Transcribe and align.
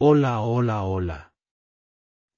Hola, 0.00 0.42
hola, 0.42 0.84
hola. 0.84 1.32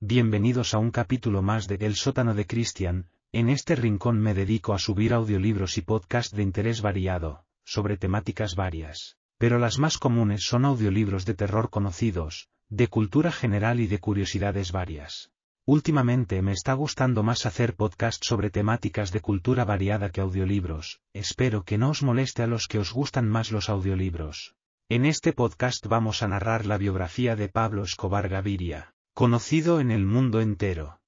Bienvenidos 0.01 0.73
a 0.73 0.79
un 0.79 0.91
capítulo 0.91 1.43
más 1.43 1.69
de 1.69 1.75
El 1.75 1.95
sótano 1.95 2.33
de 2.33 2.47
Cristian. 2.47 3.11
En 3.33 3.51
este 3.51 3.77
rincón 3.77 4.19
me 4.19 4.33
dedico 4.33 4.73
a 4.73 4.79
subir 4.79 5.13
audiolibros 5.13 5.77
y 5.77 5.83
podcasts 5.83 6.35
de 6.35 6.43
interés 6.43 6.81
variado, 6.81 7.45
sobre 7.63 7.99
temáticas 7.99 8.55
varias, 8.55 9.19
pero 9.37 9.59
las 9.59 9.79
más 9.79 9.99
comunes 9.99 10.43
son 10.43 10.65
audiolibros 10.65 11.27
de 11.27 11.35
terror 11.35 11.69
conocidos, 11.69 12.49
de 12.71 12.89
cultura 12.89 13.31
general 13.31 13.81
y 13.81 13.89
de 13.89 13.99
curiosidades 13.99 14.73
varias. 14.73 15.31
Últimamente 15.67 16.41
me 16.41 16.53
está 16.53 16.73
gustando 16.73 17.23
más 17.23 17.45
hacer 17.45 17.77
podcasts 17.77 18.27
sobre 18.27 18.49
temáticas 18.49 19.13
de 19.13 19.21
cultura 19.21 19.67
variada 19.67 20.09
que 20.09 20.23
audiolibros, 20.23 21.03
espero 21.13 21.65
que 21.65 21.77
no 21.77 21.91
os 21.91 22.03
moleste 22.03 22.43
a 22.43 22.47
los 22.47 22.69
que 22.69 22.79
os 22.79 22.91
gustan 22.91 23.29
más 23.29 23.53
los 23.53 23.69
audiolibros. 23.69 24.55
En 24.93 25.07
este 25.07 25.33
podcast 25.33 25.87
vamos 25.87 26.21
a 26.25 26.27
narrar 26.27 26.67
la 26.67 26.77
biografía 26.77 27.37
de 27.37 27.49
Pablo 27.49 27.85
Escobar 27.85 28.29
Gaviria, 28.29 28.93
conocido 29.15 29.79
en 29.79 29.93
el 29.93 30.05
mundo 30.05 30.41
entero. 30.41 31.01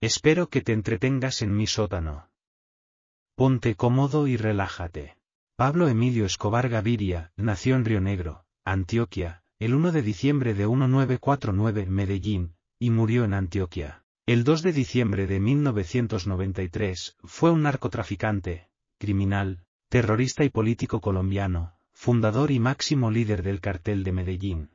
Espero 0.00 0.48
que 0.48 0.62
te 0.62 0.72
entretengas 0.72 1.42
en 1.42 1.56
mi 1.56 1.68
sótano. 1.68 2.28
Ponte 3.36 3.76
cómodo 3.76 4.26
y 4.26 4.36
relájate. 4.36 5.16
Pablo 5.54 5.86
Emilio 5.86 6.24
Escobar 6.24 6.68
Gaviria, 6.68 7.30
nació 7.36 7.76
en 7.76 7.84
Río 7.84 8.00
Negro, 8.00 8.46
Antioquia, 8.64 9.44
el 9.60 9.76
1 9.76 9.92
de 9.92 10.02
diciembre 10.02 10.52
de 10.52 10.66
1949 10.66 11.82
en 11.82 11.90
Medellín, 11.92 12.56
y 12.80 12.90
murió 12.90 13.22
en 13.22 13.34
Antioquia. 13.34 14.04
El 14.26 14.42
2 14.42 14.60
de 14.62 14.72
diciembre 14.72 15.28
de 15.28 15.38
1993 15.38 17.16
fue 17.22 17.52
un 17.52 17.62
narcotraficante, 17.62 18.70
criminal, 18.98 19.62
terrorista 19.88 20.42
y 20.42 20.48
político 20.48 21.00
colombiano, 21.00 21.76
fundador 22.02 22.50
y 22.50 22.58
máximo 22.58 23.12
líder 23.12 23.44
del 23.44 23.60
cartel 23.60 24.02
de 24.02 24.10
Medellín. 24.10 24.70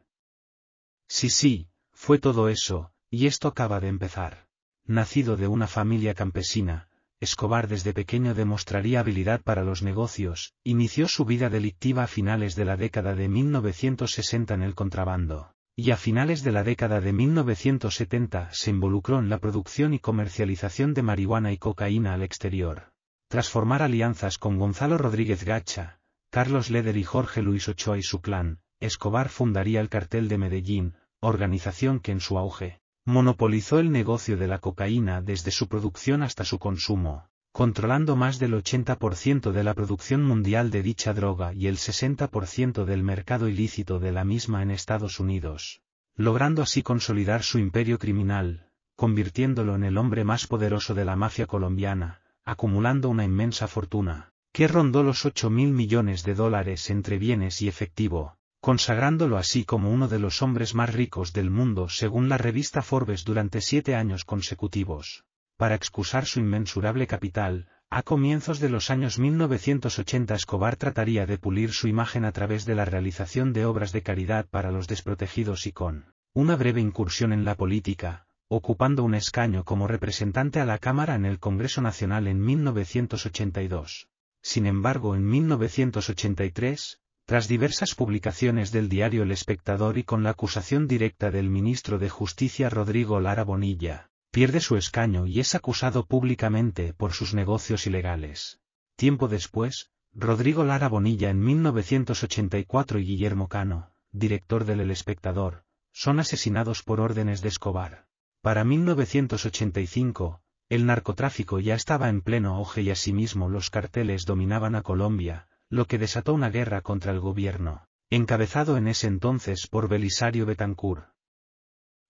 Sí, 1.09 1.30
sí, 1.30 1.67
fue 1.91 2.20
todo 2.20 2.48
eso, 2.48 2.94
y 3.09 3.27
esto 3.27 3.50
acaba 3.50 3.81
de 3.81 3.90
empezar. 3.90 4.48
Nacido 4.86 5.36
de 5.36 5.50
una 5.50 5.67
familia 5.67 6.14
campesina, 6.14 6.88
Escobar 7.19 7.67
desde 7.67 7.92
pequeño 7.92 8.34
demostraría 8.34 9.02
habilidad 9.02 9.42
para 9.42 9.66
los 9.66 9.84
negocios, 9.84 10.53
inició 10.64 11.09
su 11.09 11.25
vida 11.25 11.50
delictiva 11.50 12.03
a 12.03 12.08
finales 12.08 12.56
de 12.56 12.64
la 12.64 12.78
década 12.78 13.14
de 13.14 13.28
1960 13.28 14.53
en 14.53 14.62
el 14.62 14.73
contrabando, 14.73 15.52
y 15.75 15.91
a 15.91 15.97
finales 15.97 16.44
de 16.44 16.53
la 16.53 16.64
década 16.64 17.02
de 17.02 17.12
1970 17.12 18.53
se 18.53 18.69
involucró 18.69 19.19
en 19.19 19.28
la 19.28 19.39
producción 19.39 19.94
y 19.94 20.00
comercialización 20.00 20.94
de 20.94 21.02
marihuana 21.02 21.52
y 21.52 21.58
cocaína 21.58 22.14
al 22.14 22.23
exterior. 22.23 22.94
Tras 23.28 23.50
formar 23.50 23.81
alianzas 23.81 24.38
con 24.38 24.58
Gonzalo 24.58 24.97
Rodríguez 24.97 25.44
Gacha, 25.44 25.97
Carlos 26.38 26.69
Leder 26.69 26.97
y 26.97 27.03
Jorge 27.03 27.41
Luis 27.41 27.67
Ochoa 27.67 27.97
y 27.97 28.03
su 28.03 28.21
clan, 28.21 28.59
Escobar 28.80 29.30
fundaría 29.30 29.81
el 29.81 29.89
cartel 29.89 30.27
de 30.27 30.38
Medellín, 30.38 30.94
organización 31.19 31.99
que 31.99 32.11
en 32.11 32.19
su 32.19 32.38
auge, 32.38 32.79
monopolizó 33.05 33.79
el 33.79 33.91
negocio 33.91 34.38
de 34.38 34.45
la 34.45 34.59
cocaína 34.59 35.23
desde 35.23 35.49
su 35.49 35.67
producción 35.67 36.21
hasta 36.21 36.45
su 36.45 36.59
consumo, 36.59 37.27
controlando 37.52 38.16
más 38.16 38.38
del 38.38 38.53
80% 38.53 39.52
de 39.52 39.63
la 39.63 39.73
producción 39.73 40.23
mundial 40.23 40.69
de 40.69 40.83
dicha 40.83 41.11
droga 41.11 41.55
y 41.55 41.66
el 41.66 41.77
60% 41.77 42.85
del 42.85 43.01
mercado 43.01 43.47
ilícito 43.47 43.97
de 43.97 44.11
la 44.11 44.23
misma 44.23 44.61
en 44.61 44.69
Estados 44.69 45.19
Unidos, 45.19 45.81
logrando 46.13 46.61
así 46.61 46.83
consolidar 46.83 47.41
su 47.41 47.57
imperio 47.57 47.97
criminal, 47.97 48.69
convirtiéndolo 48.95 49.73
en 49.73 49.83
el 49.83 49.97
hombre 49.97 50.23
más 50.23 50.45
poderoso 50.45 50.94
de 50.94 51.03
la 51.03 51.16
mafia 51.16 51.47
colombiana, 51.47 52.22
acumulando 52.45 53.09
una 53.09 53.25
inmensa 53.25 53.67
fortuna, 53.67 54.33
que 54.58 54.67
rondó 54.67 55.03
los 55.03 55.23
8 55.23 55.52
mil 55.52 55.72
millones 55.72 56.23
de 56.23 56.33
dólares 56.33 56.89
entre 56.89 57.19
bienes 57.19 57.61
y 57.61 57.67
efectivo, 57.67 58.39
consagrándolo 58.59 59.38
así 59.38 59.66
como 59.66 59.91
uno 59.91 60.08
de 60.08 60.17
los 60.17 60.41
hombres 60.41 60.73
más 60.73 60.91
ricos 60.95 61.31
del 61.31 61.52
mundo 61.52 61.89
según 61.89 62.27
la 62.27 62.39
revista 62.39 62.81
Forbes 62.81 63.23
durante 63.23 63.61
siete 63.61 63.94
años 63.94 64.25
consecutivos. 64.25 65.25
Para 65.58 65.75
excusar 65.75 66.25
su 66.25 66.39
inmensurable 66.39 67.05
capital, 67.05 67.67
a 67.91 68.02
comienzos 68.02 68.59
de 68.59 68.69
los 68.69 68.90
años 68.90 69.19
1980 69.19 70.34
Escobar 70.34 70.75
trataría 70.75 71.28
de 71.28 71.38
pulir 71.38 71.72
su 71.72 71.88
imagen 71.88 72.25
a 72.25 72.31
través 72.31 72.66
de 72.66 72.74
la 72.74 72.85
realización 72.85 73.53
de 73.53 73.63
obras 73.66 73.91
de 73.91 74.01
caridad 74.01 74.47
para 74.50 74.72
los 74.72 74.88
desprotegidos 74.88 75.68
y 75.68 75.72
con 75.72 76.16
una 76.34 76.56
breve 76.56 76.81
incursión 76.81 77.31
en 77.31 77.45
la 77.45 77.53
política, 77.53 78.25
ocupando 78.47 79.03
un 79.03 79.13
escaño 79.13 79.63
como 79.63 79.85
representante 79.85 80.59
a 80.59 80.66
la 80.66 80.79
Cámara 80.79 81.13
en 81.13 81.25
el 81.25 81.38
Congreso 81.38 81.84
Nacional 81.84 82.25
en 82.25 82.44
1982. 82.44 84.09
Sin 84.47 84.66
embargo, 84.66 85.13
en 85.13 85.28
1983, 85.28 87.02
tras 87.25 87.50
diversas 87.50 87.96
publicaciones 87.96 88.72
del 88.72 88.88
diario 88.88 89.24
El 89.24 89.31
Espectador 89.31 89.97
y 89.97 90.06
con 90.06 90.24
la 90.24 90.30
acusación 90.30 90.88
directa 90.88 91.31
del 91.31 91.50
ministro 91.50 92.00
de 92.00 92.08
Justicia 92.08 92.69
Rodrigo 92.69 93.19
Lara 93.19 93.44
Bonilla, 93.44 94.09
pierde 94.31 94.62
su 94.62 94.78
escaño 94.78 95.25
y 95.25 95.41
es 95.41 95.53
acusado 95.53 96.06
públicamente 96.06 96.94
por 96.94 97.12
sus 97.12 97.34
negocios 97.34 97.88
ilegales. 97.88 98.62
Tiempo 98.96 99.28
después, 99.28 99.91
Rodrigo 100.13 100.63
Lara 100.63 100.88
Bonilla 100.88 101.30
en 101.30 101.41
1984 101.41 103.00
y 103.00 103.03
Guillermo 103.03 103.50
Cano, 103.50 103.91
director 104.13 104.63
del 104.63 104.80
El 104.80 104.91
Espectador, 104.91 105.66
son 105.91 106.22
asesinados 106.22 106.84
por 106.84 107.02
órdenes 107.02 107.41
de 107.41 107.50
Escobar. 107.50 108.07
Para 108.41 108.63
1985, 108.63 110.41
el 110.69 110.85
narcotráfico 110.85 111.59
ya 111.59 111.75
estaba 111.75 112.09
en 112.09 112.22
pleno 112.22 112.55
auge 112.55 112.81
y 112.81 112.89
asimismo 112.89 113.47
los 113.47 113.69
carteles 113.69 114.25
dominaban 114.25 114.75
a 114.75 114.81
Colombia, 114.81 115.47
lo 115.69 115.85
que 115.85 115.97
desató 115.97 116.33
una 116.33 116.50
guerra 116.50 116.81
contra 116.81 117.13
el 117.13 117.19
gobierno, 117.19 117.88
encabezado 118.09 118.77
en 118.77 118.88
ese 118.88 119.07
entonces 119.07 119.67
por 119.67 119.88
Belisario 119.88 120.45
Betancourt. 120.45 121.09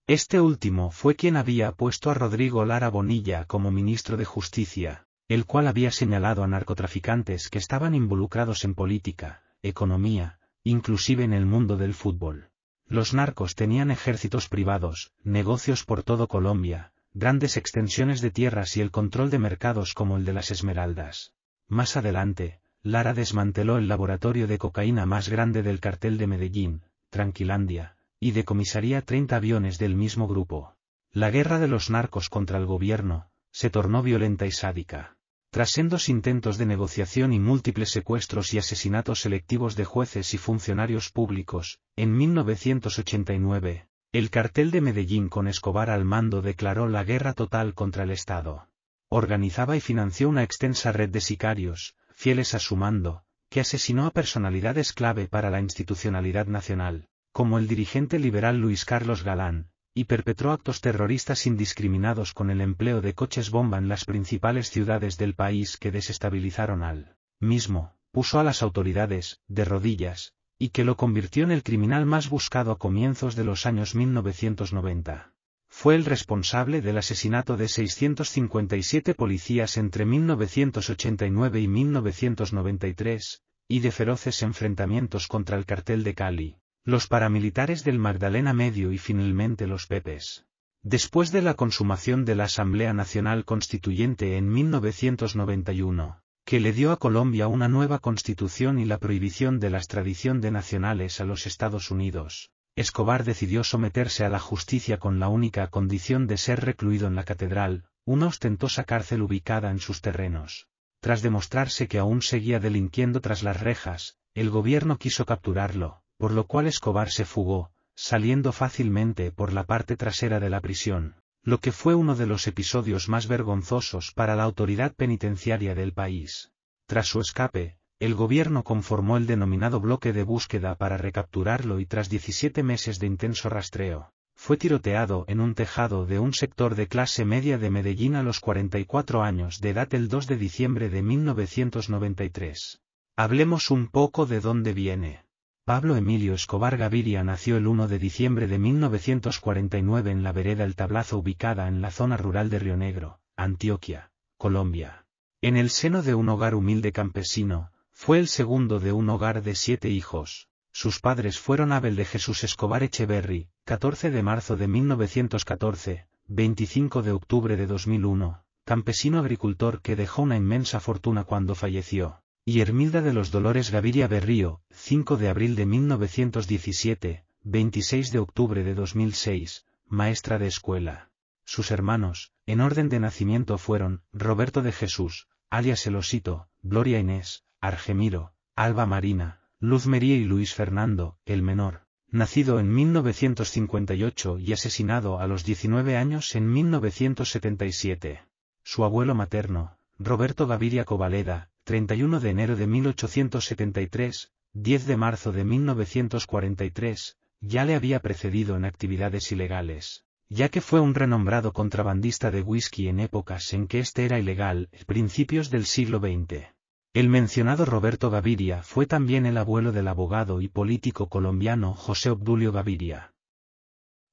Este 0.07 0.39
último 0.39 0.89
fue 0.89 1.15
quien 1.15 1.37
había 1.37 1.71
puesto 1.71 2.09
a 2.09 2.13
Rodrigo 2.13 2.65
Lara 2.65 2.89
Bonilla 2.89 3.45
como 3.45 3.71
ministro 3.71 4.17
de 4.17 4.25
Justicia, 4.25 5.05
el 5.27 5.45
cual 5.45 5.67
había 5.67 5.91
señalado 5.91 6.43
a 6.43 6.47
narcotraficantes 6.47 7.49
que 7.49 7.57
estaban 7.57 7.93
involucrados 7.93 8.63
en 8.63 8.73
política, 8.73 9.43
economía, 9.61 10.39
inclusive 10.63 11.23
en 11.23 11.33
el 11.33 11.45
mundo 11.45 11.77
del 11.77 11.93
fútbol. 11.93 12.49
Los 12.85 13.13
narcos 13.13 13.55
tenían 13.55 13.91
ejércitos 13.91 14.47
privados, 14.47 15.11
negocios 15.23 15.83
por 15.83 16.03
todo 16.03 16.27
Colombia, 16.27 16.93
grandes 17.19 17.57
extensiones 17.57 18.21
de 18.21 18.29
tierras 18.29 18.77
y 18.77 18.81
el 18.81 18.91
control 18.91 19.31
de 19.31 19.39
mercados 19.39 19.95
como 19.95 20.17
el 20.17 20.25
de 20.25 20.33
las 20.33 20.51
Esmeraldas. 20.51 21.33
Más 21.67 21.97
adelante, 21.97 22.61
Lara 22.83 23.15
desmanteló 23.15 23.79
el 23.79 23.87
laboratorio 23.87 24.45
de 24.45 24.59
cocaína 24.59 25.07
más 25.07 25.27
grande 25.27 25.63
del 25.63 25.79
cartel 25.79 26.19
de 26.19 26.27
Medellín, 26.27 26.83
Tranquilandia, 27.09 27.97
y 28.19 28.31
decomisaría 28.31 29.01
30 29.01 29.35
aviones 29.35 29.79
del 29.79 29.95
mismo 29.95 30.27
grupo. 30.27 30.75
La 31.11 31.31
guerra 31.31 31.57
de 31.57 31.67
los 31.67 31.89
narcos 31.89 32.29
contra 32.29 32.59
el 32.59 32.67
gobierno, 32.67 33.31
se 33.51 33.71
tornó 33.71 34.03
violenta 34.03 34.45
y 34.45 34.51
sádica. 34.51 35.17
Tras 35.49 35.71
sendos 35.71 36.09
intentos 36.09 36.59
de 36.59 36.67
negociación 36.67 37.33
y 37.33 37.39
múltiples 37.39 37.89
secuestros 37.89 38.53
y 38.53 38.59
asesinatos 38.59 39.21
selectivos 39.21 39.75
de 39.75 39.85
jueces 39.85 40.35
y 40.35 40.37
funcionarios 40.37 41.09
públicos, 41.09 41.79
en 41.95 42.15
1989, 42.15 43.87
el 44.13 44.29
cartel 44.29 44.71
de 44.71 44.81
Medellín 44.81 45.29
con 45.29 45.47
Escobar 45.47 45.89
al 45.89 46.05
mando 46.05 46.41
declaró 46.41 46.87
la 46.87 47.03
guerra 47.03 47.33
total 47.33 47.73
contra 47.73 48.03
el 48.03 48.11
Estado. 48.11 48.69
Organizaba 49.09 49.75
y 49.75 49.81
financió 49.81 50.29
una 50.29 50.43
extensa 50.43 50.91
red 50.91 51.09
de 51.09 51.21
sicarios, 51.21 51.95
fieles 52.13 52.53
a 52.53 52.59
su 52.59 52.75
mando, 52.75 53.23
que 53.49 53.59
asesinó 53.59 54.05
a 54.05 54.11
personalidades 54.11 54.93
clave 54.93 55.27
para 55.27 55.49
la 55.49 55.59
institucionalidad 55.59 56.47
nacional, 56.47 57.07
como 57.31 57.57
el 57.59 57.67
dirigente 57.67 58.17
liberal 58.17 58.57
Luis 58.57 58.85
Carlos 58.85 59.23
Galán, 59.23 59.69
y 59.93 60.05
perpetró 60.05 60.51
actos 60.51 60.81
terroristas 60.81 61.45
indiscriminados 61.45 62.33
con 62.33 62.49
el 62.49 62.61
empleo 62.61 63.01
de 63.01 63.13
coches 63.13 63.49
bomba 63.49 63.77
en 63.77 63.87
las 63.87 64.05
principales 64.05 64.69
ciudades 64.69 65.17
del 65.17 65.35
país 65.35 65.77
que 65.77 65.91
desestabilizaron 65.91 66.83
al 66.83 67.15
mismo, 67.39 67.93
puso 68.11 68.39
a 68.39 68.43
las 68.43 68.63
autoridades, 68.63 69.41
de 69.47 69.65
rodillas, 69.65 70.33
y 70.59 70.69
que 70.69 70.83
lo 70.83 70.97
convirtió 70.97 71.43
en 71.43 71.51
el 71.51 71.63
criminal 71.63 72.05
más 72.05 72.29
buscado 72.29 72.71
a 72.71 72.77
comienzos 72.77 73.35
de 73.35 73.43
los 73.43 73.65
años 73.65 73.95
1990. 73.95 75.33
Fue 75.69 75.95
el 75.95 76.05
responsable 76.05 76.81
del 76.81 76.97
asesinato 76.97 77.57
de 77.57 77.67
657 77.67 79.13
policías 79.13 79.77
entre 79.77 80.05
1989 80.05 81.61
y 81.61 81.67
1993, 81.67 83.43
y 83.67 83.79
de 83.81 83.91
feroces 83.91 84.41
enfrentamientos 84.43 85.27
contra 85.27 85.57
el 85.57 85.65
cartel 85.65 86.03
de 86.03 86.15
Cali, 86.15 86.57
los 86.83 87.07
paramilitares 87.07 87.83
del 87.83 87.99
Magdalena 87.99 88.53
Medio 88.53 88.91
y 88.91 88.97
finalmente 88.97 89.67
los 89.67 89.87
Pepes. 89.87 90.45
Después 90.83 91.31
de 91.31 91.41
la 91.41 91.55
consumación 91.55 92.23
de 92.23 92.35
la 92.35 92.45
Asamblea 92.45 92.93
Nacional 92.93 93.43
Constituyente 93.43 94.37
en 94.37 94.49
1991, 94.49 96.21
que 96.47 96.61
le 96.61 96.71
dio 96.71 96.93
a 96.93 96.97
Colombia 96.97 97.49
una 97.49 97.67
nueva 97.67 97.99
constitución 97.99 98.79
y 98.79 98.85
la 98.85 98.99
prohibición 98.99 99.59
de 99.59 99.69
la 99.69 99.79
extradición 99.79 100.39
de 100.39 100.49
nacionales 100.49 101.19
a 101.19 101.25
los 101.25 101.45
Estados 101.45 101.91
Unidos. 101.91 102.51
Escobar 102.77 103.25
decidió 103.25 103.65
someterse 103.65 104.23
a 104.23 104.29
la 104.29 104.39
justicia 104.39 104.97
con 104.97 105.19
la 105.19 105.27
única 105.27 105.67
condición 105.67 106.25
de 106.25 106.37
ser 106.37 106.63
recluido 106.63 107.05
en 107.07 107.15
la 107.15 107.25
catedral, 107.25 107.83
una 108.05 108.27
ostentosa 108.27 108.85
cárcel 108.85 109.23
ubicada 109.23 109.71
en 109.71 109.79
sus 109.79 109.99
terrenos. 109.99 110.69
Tras 111.01 111.21
demostrarse 111.21 111.89
que 111.89 111.99
aún 111.99 112.21
seguía 112.21 112.61
delinquiendo 112.61 113.19
tras 113.19 113.43
las 113.43 113.59
rejas, 113.59 114.15
el 114.33 114.49
gobierno 114.49 114.97
quiso 114.97 115.25
capturarlo, 115.25 116.01
por 116.15 116.31
lo 116.31 116.47
cual 116.47 116.67
Escobar 116.67 117.11
se 117.11 117.25
fugó, 117.25 117.71
saliendo 117.93 118.53
fácilmente 118.53 119.33
por 119.33 119.51
la 119.51 119.65
parte 119.65 119.97
trasera 119.97 120.39
de 120.39 120.49
la 120.49 120.61
prisión, 120.61 121.17
lo 121.47 121.61
que 121.61 121.71
fue 121.71 121.95
uno 121.95 122.17
de 122.17 122.25
los 122.25 122.45
episodios 122.45 123.07
más 123.07 123.29
vergonzosos 123.29 124.11
para 124.11 124.35
la 124.35 124.43
autoridad 124.43 124.93
penitenciaria 124.93 125.75
del 125.75 125.93
país. 125.93 126.51
Tras 126.87 127.07
su 127.07 127.21
escape, 127.21 127.77
el 128.01 128.15
gobierno 128.15 128.65
conformó 128.65 129.15
el 129.15 129.27
denominado 129.27 129.79
bloque 129.79 130.11
de 130.11 130.23
búsqueda 130.23 130.75
para 130.75 130.97
recapturarlo 130.97 131.79
y 131.79 131.85
tras 131.85 132.09
17 132.09 132.63
meses 132.63 132.99
de 132.99 133.07
intenso 133.07 133.47
rastreo, 133.47 134.11
fue 134.35 134.57
tiroteado 134.57 135.23
en 135.29 135.39
un 135.39 135.55
tejado 135.55 136.05
de 136.05 136.19
un 136.19 136.33
sector 136.33 136.75
de 136.75 136.89
clase 136.89 137.23
media 137.23 137.57
de 137.57 137.69
Medellín 137.69 138.17
a 138.17 138.23
los 138.23 138.41
44 138.41 139.23
años 139.23 139.61
de 139.61 139.69
edad 139.69 139.87
el 139.95 140.09
2 140.09 140.27
de 140.27 140.35
diciembre 140.35 140.89
de 140.89 141.01
1993. 141.01 142.81
Hablemos 143.15 143.71
un 143.71 143.87
poco 143.87 144.25
de 144.25 144.41
dónde 144.41 144.73
viene. 144.73 145.26
Pablo 145.67 145.97
Emilio 145.97 146.33
Escobar 146.33 146.77
Gaviria 146.77 147.25
nació 147.25 147.57
el 147.57 147.67
1 147.67 147.89
de 147.89 147.99
diciembre 147.99 148.47
de 148.47 148.57
1949 148.57 150.11
en 150.11 150.23
la 150.23 150.31
vereda 150.31 150.63
El 150.63 150.77
Tablazo 150.77 151.17
ubicada 151.17 151.67
en 151.67 151.81
la 151.81 151.91
zona 151.91 152.15
rural 152.15 152.49
de 152.49 152.59
Río 152.59 152.77
Negro, 152.77 153.19
Antioquia, 153.35 154.09
Colombia. 154.37 155.05
En 155.41 155.57
el 155.57 155.69
seno 155.69 156.03
de 156.03 156.15
un 156.15 156.29
hogar 156.29 156.55
humilde 156.55 156.93
campesino, 156.93 157.71
fue 157.91 158.17
el 158.17 158.29
segundo 158.29 158.79
de 158.79 158.93
un 158.93 159.09
hogar 159.09 159.43
de 159.43 159.55
siete 159.55 159.89
hijos. 159.89 160.47
Sus 160.71 161.01
padres 161.01 161.37
fueron 161.37 161.73
Abel 161.73 161.97
de 161.97 162.05
Jesús 162.05 162.45
Escobar 162.45 162.81
Echeverry, 162.83 163.49
14 163.65 164.09
de 164.09 164.23
marzo 164.23 164.55
de 164.55 164.69
1914, 164.69 166.07
25 166.27 167.01
de 167.01 167.11
octubre 167.11 167.57
de 167.57 167.67
2001, 167.67 168.41
campesino 168.63 169.19
agricultor 169.19 169.81
que 169.81 169.97
dejó 169.97 170.21
una 170.21 170.37
inmensa 170.37 170.79
fortuna 170.79 171.25
cuando 171.25 171.55
falleció, 171.55 172.21
y 172.49 172.61
Hermilda 172.61 173.01
de 173.01 173.11
los 173.11 173.29
Dolores 173.29 173.71
Gaviria 173.71 174.07
Berrío, 174.07 174.61
5 174.71 175.17
de 175.17 175.27
abril 175.27 175.57
de 175.57 175.65
1917, 175.65 177.25
26 177.43 178.11
de 178.13 178.19
octubre 178.19 178.63
de 178.63 178.73
2006, 178.73 179.65
maestra 179.85 180.39
de 180.39 180.47
escuela. 180.47 181.11
Sus 181.43 181.71
hermanos, 181.71 182.31
en 182.45 182.61
orden 182.61 182.87
de 182.87 183.01
nacimiento 183.01 183.57
fueron, 183.57 184.01
Roberto 184.13 184.61
de 184.61 184.71
Jesús, 184.71 185.27
alias 185.49 185.85
Elosito, 185.87 186.47
Gloria 186.61 186.99
Inés, 186.99 187.43
Argemiro, 187.59 188.31
Alba 188.55 188.85
Marina, 188.85 189.41
Luz 189.59 189.85
María 189.85 190.15
y 190.15 190.23
Luis 190.23 190.53
Fernando, 190.53 191.17
el 191.25 191.41
menor, 191.41 191.81
nacido 192.07 192.61
en 192.61 192.73
1958 192.73 194.39
y 194.39 194.53
asesinado 194.53 195.19
a 195.19 195.27
los 195.27 195.43
19 195.43 195.97
años 195.97 196.33
en 196.33 196.49
1977. 196.49 198.23
Su 198.63 198.85
abuelo 198.85 199.15
materno, 199.15 199.77
Roberto 199.99 200.47
Gaviria 200.47 200.85
Covaleda, 200.85 201.49
31 201.67 202.21
de 202.21 202.29
enero 202.29 202.55
de 202.55 202.65
1873, 202.65 204.31
10 204.53 204.85
de 204.87 204.95
marzo 204.95 205.33
de 205.33 205.43
1943, 205.43 207.17
ya 207.41 207.65
le 207.65 207.75
había 207.75 207.99
precedido 207.99 208.55
en 208.55 208.63
actividades 208.63 209.33
ilegales, 209.33 210.05
ya 210.29 210.47
que 210.47 210.61
fue 210.61 210.79
un 210.79 210.95
renombrado 210.95 211.51
contrabandista 211.51 212.31
de 212.31 212.41
whisky 212.41 212.87
en 212.87 213.01
épocas 213.01 213.51
en 213.51 213.67
que 213.67 213.79
este 213.79 214.05
era 214.05 214.17
ilegal, 214.17 214.69
principios 214.85 215.49
del 215.49 215.65
siglo 215.65 215.99
XX. 215.99 216.45
El 216.93 217.09
mencionado 217.09 217.65
Roberto 217.65 218.09
Gaviria 218.09 218.63
fue 218.63 218.85
también 218.85 219.25
el 219.25 219.35
abuelo 219.35 219.73
del 219.73 219.89
abogado 219.89 220.39
y 220.39 220.47
político 220.47 221.09
colombiano 221.09 221.73
José 221.73 222.11
Obdulio 222.11 222.53
Gaviria. 222.53 223.13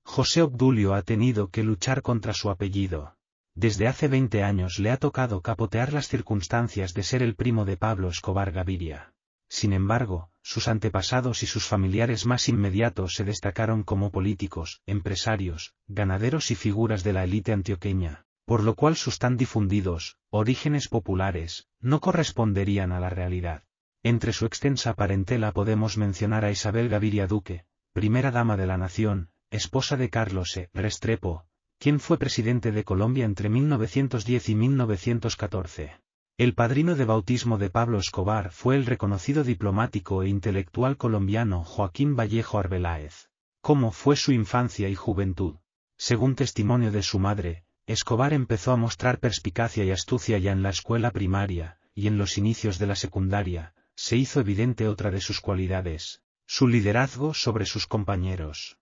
José 0.02 0.42
Obdulio 0.42 0.92
ha 0.92 1.02
tenido 1.02 1.50
que 1.50 1.62
luchar 1.62 2.02
contra 2.02 2.34
su 2.34 2.50
apellido, 2.50 3.14
desde 3.54 3.86
hace 3.86 4.08
20 4.08 4.42
años 4.42 4.78
le 4.78 4.90
ha 4.90 4.96
tocado 4.96 5.40
capotear 5.40 5.92
las 5.92 6.08
circunstancias 6.08 6.92
de 6.92 7.02
ser 7.02 7.22
el 7.22 7.36
primo 7.36 7.64
de 7.64 7.76
Pablo 7.76 8.08
Escobar 8.08 8.52
Gaviria. 8.52 9.12
Sin 9.48 9.72
embargo, 9.72 10.30
sus 10.42 10.68
antepasados 10.68 11.42
y 11.42 11.46
sus 11.46 11.64
familiares 11.66 12.26
más 12.26 12.48
inmediatos 12.48 13.14
se 13.14 13.24
destacaron 13.24 13.84
como 13.84 14.10
políticos, 14.10 14.82
empresarios, 14.86 15.74
ganaderos 15.86 16.50
y 16.50 16.56
figuras 16.56 17.04
de 17.04 17.12
la 17.12 17.24
élite 17.24 17.52
antioqueña, 17.52 18.26
por 18.44 18.62
lo 18.62 18.74
cual 18.74 18.96
sus 18.96 19.18
tan 19.18 19.36
difundidos, 19.36 20.18
orígenes 20.30 20.88
populares, 20.88 21.68
no 21.80 22.00
corresponderían 22.00 22.92
a 22.92 23.00
la 23.00 23.10
realidad. 23.10 23.62
Entre 24.02 24.32
su 24.32 24.44
extensa 24.44 24.94
parentela 24.94 25.52
podemos 25.52 25.96
mencionar 25.96 26.44
a 26.44 26.50
Isabel 26.50 26.88
Gaviria 26.88 27.26
Duque, 27.26 27.64
primera 27.92 28.30
dama 28.30 28.56
de 28.56 28.66
la 28.66 28.76
nación, 28.76 29.30
esposa 29.50 29.96
de 29.96 30.10
Carlos 30.10 30.56
E. 30.56 30.68
Restrepo, 30.74 31.46
quien 31.78 32.00
fue 32.00 32.18
presidente 32.18 32.72
de 32.72 32.84
Colombia 32.84 33.24
entre 33.24 33.48
1910 33.48 34.48
y 34.48 34.54
1914. 34.54 36.00
El 36.36 36.54
padrino 36.54 36.96
de 36.96 37.04
bautismo 37.04 37.58
de 37.58 37.70
Pablo 37.70 37.98
Escobar 37.98 38.50
fue 38.50 38.74
el 38.76 38.86
reconocido 38.86 39.44
diplomático 39.44 40.22
e 40.22 40.28
intelectual 40.28 40.96
colombiano 40.96 41.62
Joaquín 41.62 42.16
Vallejo 42.16 42.58
Arbeláez. 42.58 43.28
¿Cómo 43.60 43.92
fue 43.92 44.16
su 44.16 44.32
infancia 44.32 44.88
y 44.88 44.94
juventud? 44.94 45.56
Según 45.96 46.34
testimonio 46.34 46.90
de 46.90 47.02
su 47.02 47.18
madre, 47.18 47.64
Escobar 47.86 48.32
empezó 48.32 48.72
a 48.72 48.76
mostrar 48.76 49.20
perspicacia 49.20 49.84
y 49.84 49.90
astucia 49.90 50.38
ya 50.38 50.52
en 50.52 50.62
la 50.62 50.70
escuela 50.70 51.10
primaria, 51.10 51.78
y 51.94 52.08
en 52.08 52.18
los 52.18 52.36
inicios 52.38 52.78
de 52.78 52.86
la 52.86 52.96
secundaria, 52.96 53.74
se 53.94 54.16
hizo 54.16 54.40
evidente 54.40 54.88
otra 54.88 55.10
de 55.10 55.20
sus 55.20 55.40
cualidades, 55.40 56.22
su 56.46 56.66
liderazgo 56.66 57.32
sobre 57.32 57.64
sus 57.64 57.86
compañeros. 57.86 58.78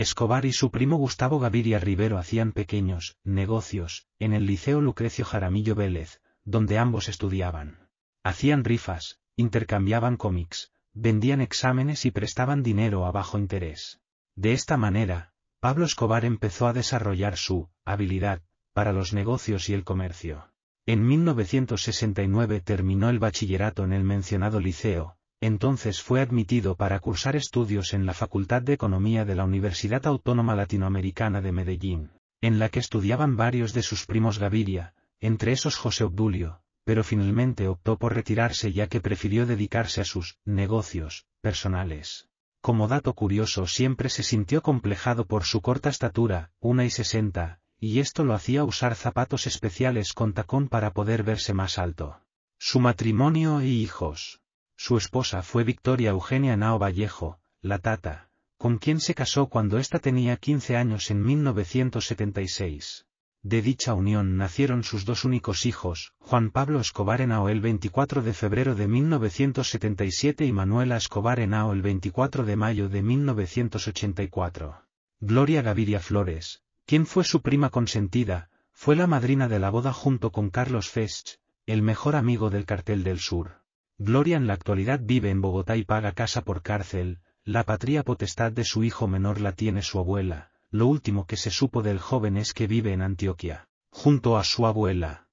Escobar 0.00 0.46
y 0.46 0.54
su 0.54 0.70
primo 0.70 0.96
Gustavo 0.96 1.38
Gaviria 1.38 1.78
Rivero 1.78 2.16
hacían 2.16 2.52
pequeños 2.52 3.18
negocios 3.22 4.08
en 4.18 4.32
el 4.32 4.46
Liceo 4.46 4.80
Lucrecio 4.80 5.26
Jaramillo 5.26 5.74
Vélez, 5.74 6.22
donde 6.42 6.78
ambos 6.78 7.10
estudiaban. 7.10 7.90
Hacían 8.24 8.64
rifas, 8.64 9.20
intercambiaban 9.36 10.16
cómics, 10.16 10.72
vendían 10.94 11.42
exámenes 11.42 12.06
y 12.06 12.12
prestaban 12.12 12.62
dinero 12.62 13.04
a 13.04 13.12
bajo 13.12 13.36
interés. 13.36 14.00
De 14.36 14.54
esta 14.54 14.78
manera, 14.78 15.34
Pablo 15.60 15.84
Escobar 15.84 16.24
empezó 16.24 16.66
a 16.66 16.72
desarrollar 16.72 17.36
su 17.36 17.68
habilidad 17.84 18.40
para 18.72 18.94
los 18.94 19.12
negocios 19.12 19.68
y 19.68 19.74
el 19.74 19.84
comercio. 19.84 20.50
En 20.86 21.06
1969 21.06 22.62
terminó 22.62 23.10
el 23.10 23.18
bachillerato 23.18 23.84
en 23.84 23.92
el 23.92 24.04
mencionado 24.04 24.60
liceo, 24.60 25.18
entonces 25.40 26.02
fue 26.02 26.20
admitido 26.20 26.76
para 26.76 27.00
cursar 27.00 27.36
estudios 27.36 27.94
en 27.94 28.06
la 28.06 28.14
Facultad 28.14 28.62
de 28.62 28.74
Economía 28.74 29.24
de 29.24 29.34
la 29.34 29.44
Universidad 29.44 30.06
Autónoma 30.06 30.54
Latinoamericana 30.54 31.40
de 31.40 31.52
Medellín, 31.52 32.10
en 32.40 32.58
la 32.58 32.68
que 32.68 32.80
estudiaban 32.80 33.36
varios 33.36 33.72
de 33.72 33.82
sus 33.82 34.06
primos 34.06 34.38
Gaviria, 34.38 34.94
entre 35.20 35.52
esos 35.52 35.76
José 35.76 36.04
Obdulio, 36.04 36.62
pero 36.84 37.04
finalmente 37.04 37.68
optó 37.68 37.98
por 37.98 38.14
retirarse 38.14 38.72
ya 38.72 38.86
que 38.86 39.00
prefirió 39.00 39.46
dedicarse 39.46 40.00
a 40.00 40.04
sus 40.04 40.38
negocios 40.44 41.26
personales. 41.40 42.28
Como 42.60 42.88
dato 42.88 43.14
curioso 43.14 43.66
siempre 43.66 44.10
se 44.10 44.22
sintió 44.22 44.60
complejado 44.62 45.26
por 45.26 45.44
su 45.44 45.62
corta 45.62 45.88
estatura, 45.88 46.50
una 46.60 46.84
y 46.84 46.90
sesenta, 46.90 47.60
y 47.78 48.00
esto 48.00 48.24
lo 48.24 48.34
hacía 48.34 48.64
usar 48.64 48.94
zapatos 48.94 49.46
especiales 49.46 50.12
con 50.12 50.34
tacón 50.34 50.68
para 50.68 50.92
poder 50.92 51.22
verse 51.22 51.54
más 51.54 51.78
alto. 51.78 52.20
Su 52.58 52.78
matrimonio 52.78 53.62
y 53.62 53.68
hijos. 53.68 54.42
Su 54.82 54.96
esposa 54.96 55.42
fue 55.42 55.62
Victoria 55.62 56.08
Eugenia 56.08 56.56
Nao 56.56 56.78
Vallejo, 56.78 57.38
la 57.60 57.80
Tata, 57.80 58.30
con 58.56 58.78
quien 58.78 58.98
se 58.98 59.14
casó 59.14 59.50
cuando 59.50 59.76
ésta 59.76 59.98
tenía 59.98 60.38
15 60.38 60.78
años 60.78 61.10
en 61.10 61.22
1976. 61.22 63.04
De 63.42 63.60
dicha 63.60 63.92
unión 63.92 64.38
nacieron 64.38 64.82
sus 64.82 65.04
dos 65.04 65.26
únicos 65.26 65.66
hijos, 65.66 66.14
Juan 66.18 66.50
Pablo 66.50 66.80
Escobar 66.80 67.20
Henao 67.20 67.50
el 67.50 67.60
24 67.60 68.22
de 68.22 68.32
febrero 68.32 68.74
de 68.74 68.88
1977 68.88 70.46
y 70.46 70.52
Manuela 70.52 70.96
Escobar 70.96 71.40
Henao 71.40 71.74
el 71.74 71.82
24 71.82 72.46
de 72.46 72.56
mayo 72.56 72.88
de 72.88 73.02
1984. 73.02 74.86
Gloria 75.20 75.60
Gaviria 75.60 76.00
Flores, 76.00 76.62
quien 76.86 77.04
fue 77.04 77.24
su 77.24 77.42
prima 77.42 77.68
consentida, 77.68 78.48
fue 78.72 78.96
la 78.96 79.06
madrina 79.06 79.46
de 79.46 79.58
la 79.58 79.68
boda 79.68 79.92
junto 79.92 80.32
con 80.32 80.48
Carlos 80.48 80.88
Fest, 80.88 81.32
el 81.66 81.82
mejor 81.82 82.16
amigo 82.16 82.48
del 82.48 82.64
cartel 82.64 83.04
del 83.04 83.18
sur. 83.18 83.59
Gloria 84.02 84.38
en 84.38 84.46
la 84.46 84.54
actualidad 84.54 85.00
vive 85.02 85.28
en 85.28 85.42
Bogotá 85.42 85.76
y 85.76 85.84
paga 85.84 86.12
casa 86.12 86.40
por 86.40 86.62
cárcel, 86.62 87.20
la 87.44 87.64
patria 87.64 88.02
potestad 88.02 88.50
de 88.50 88.64
su 88.64 88.82
hijo 88.82 89.06
menor 89.08 89.42
la 89.42 89.52
tiene 89.52 89.82
su 89.82 89.98
abuela, 89.98 90.52
lo 90.70 90.86
último 90.86 91.26
que 91.26 91.36
se 91.36 91.50
supo 91.50 91.82
del 91.82 91.98
joven 91.98 92.38
es 92.38 92.54
que 92.54 92.66
vive 92.66 92.94
en 92.94 93.02
Antioquia, 93.02 93.68
junto 93.90 94.38
a 94.38 94.44
su 94.44 94.64
abuela. 94.64 95.28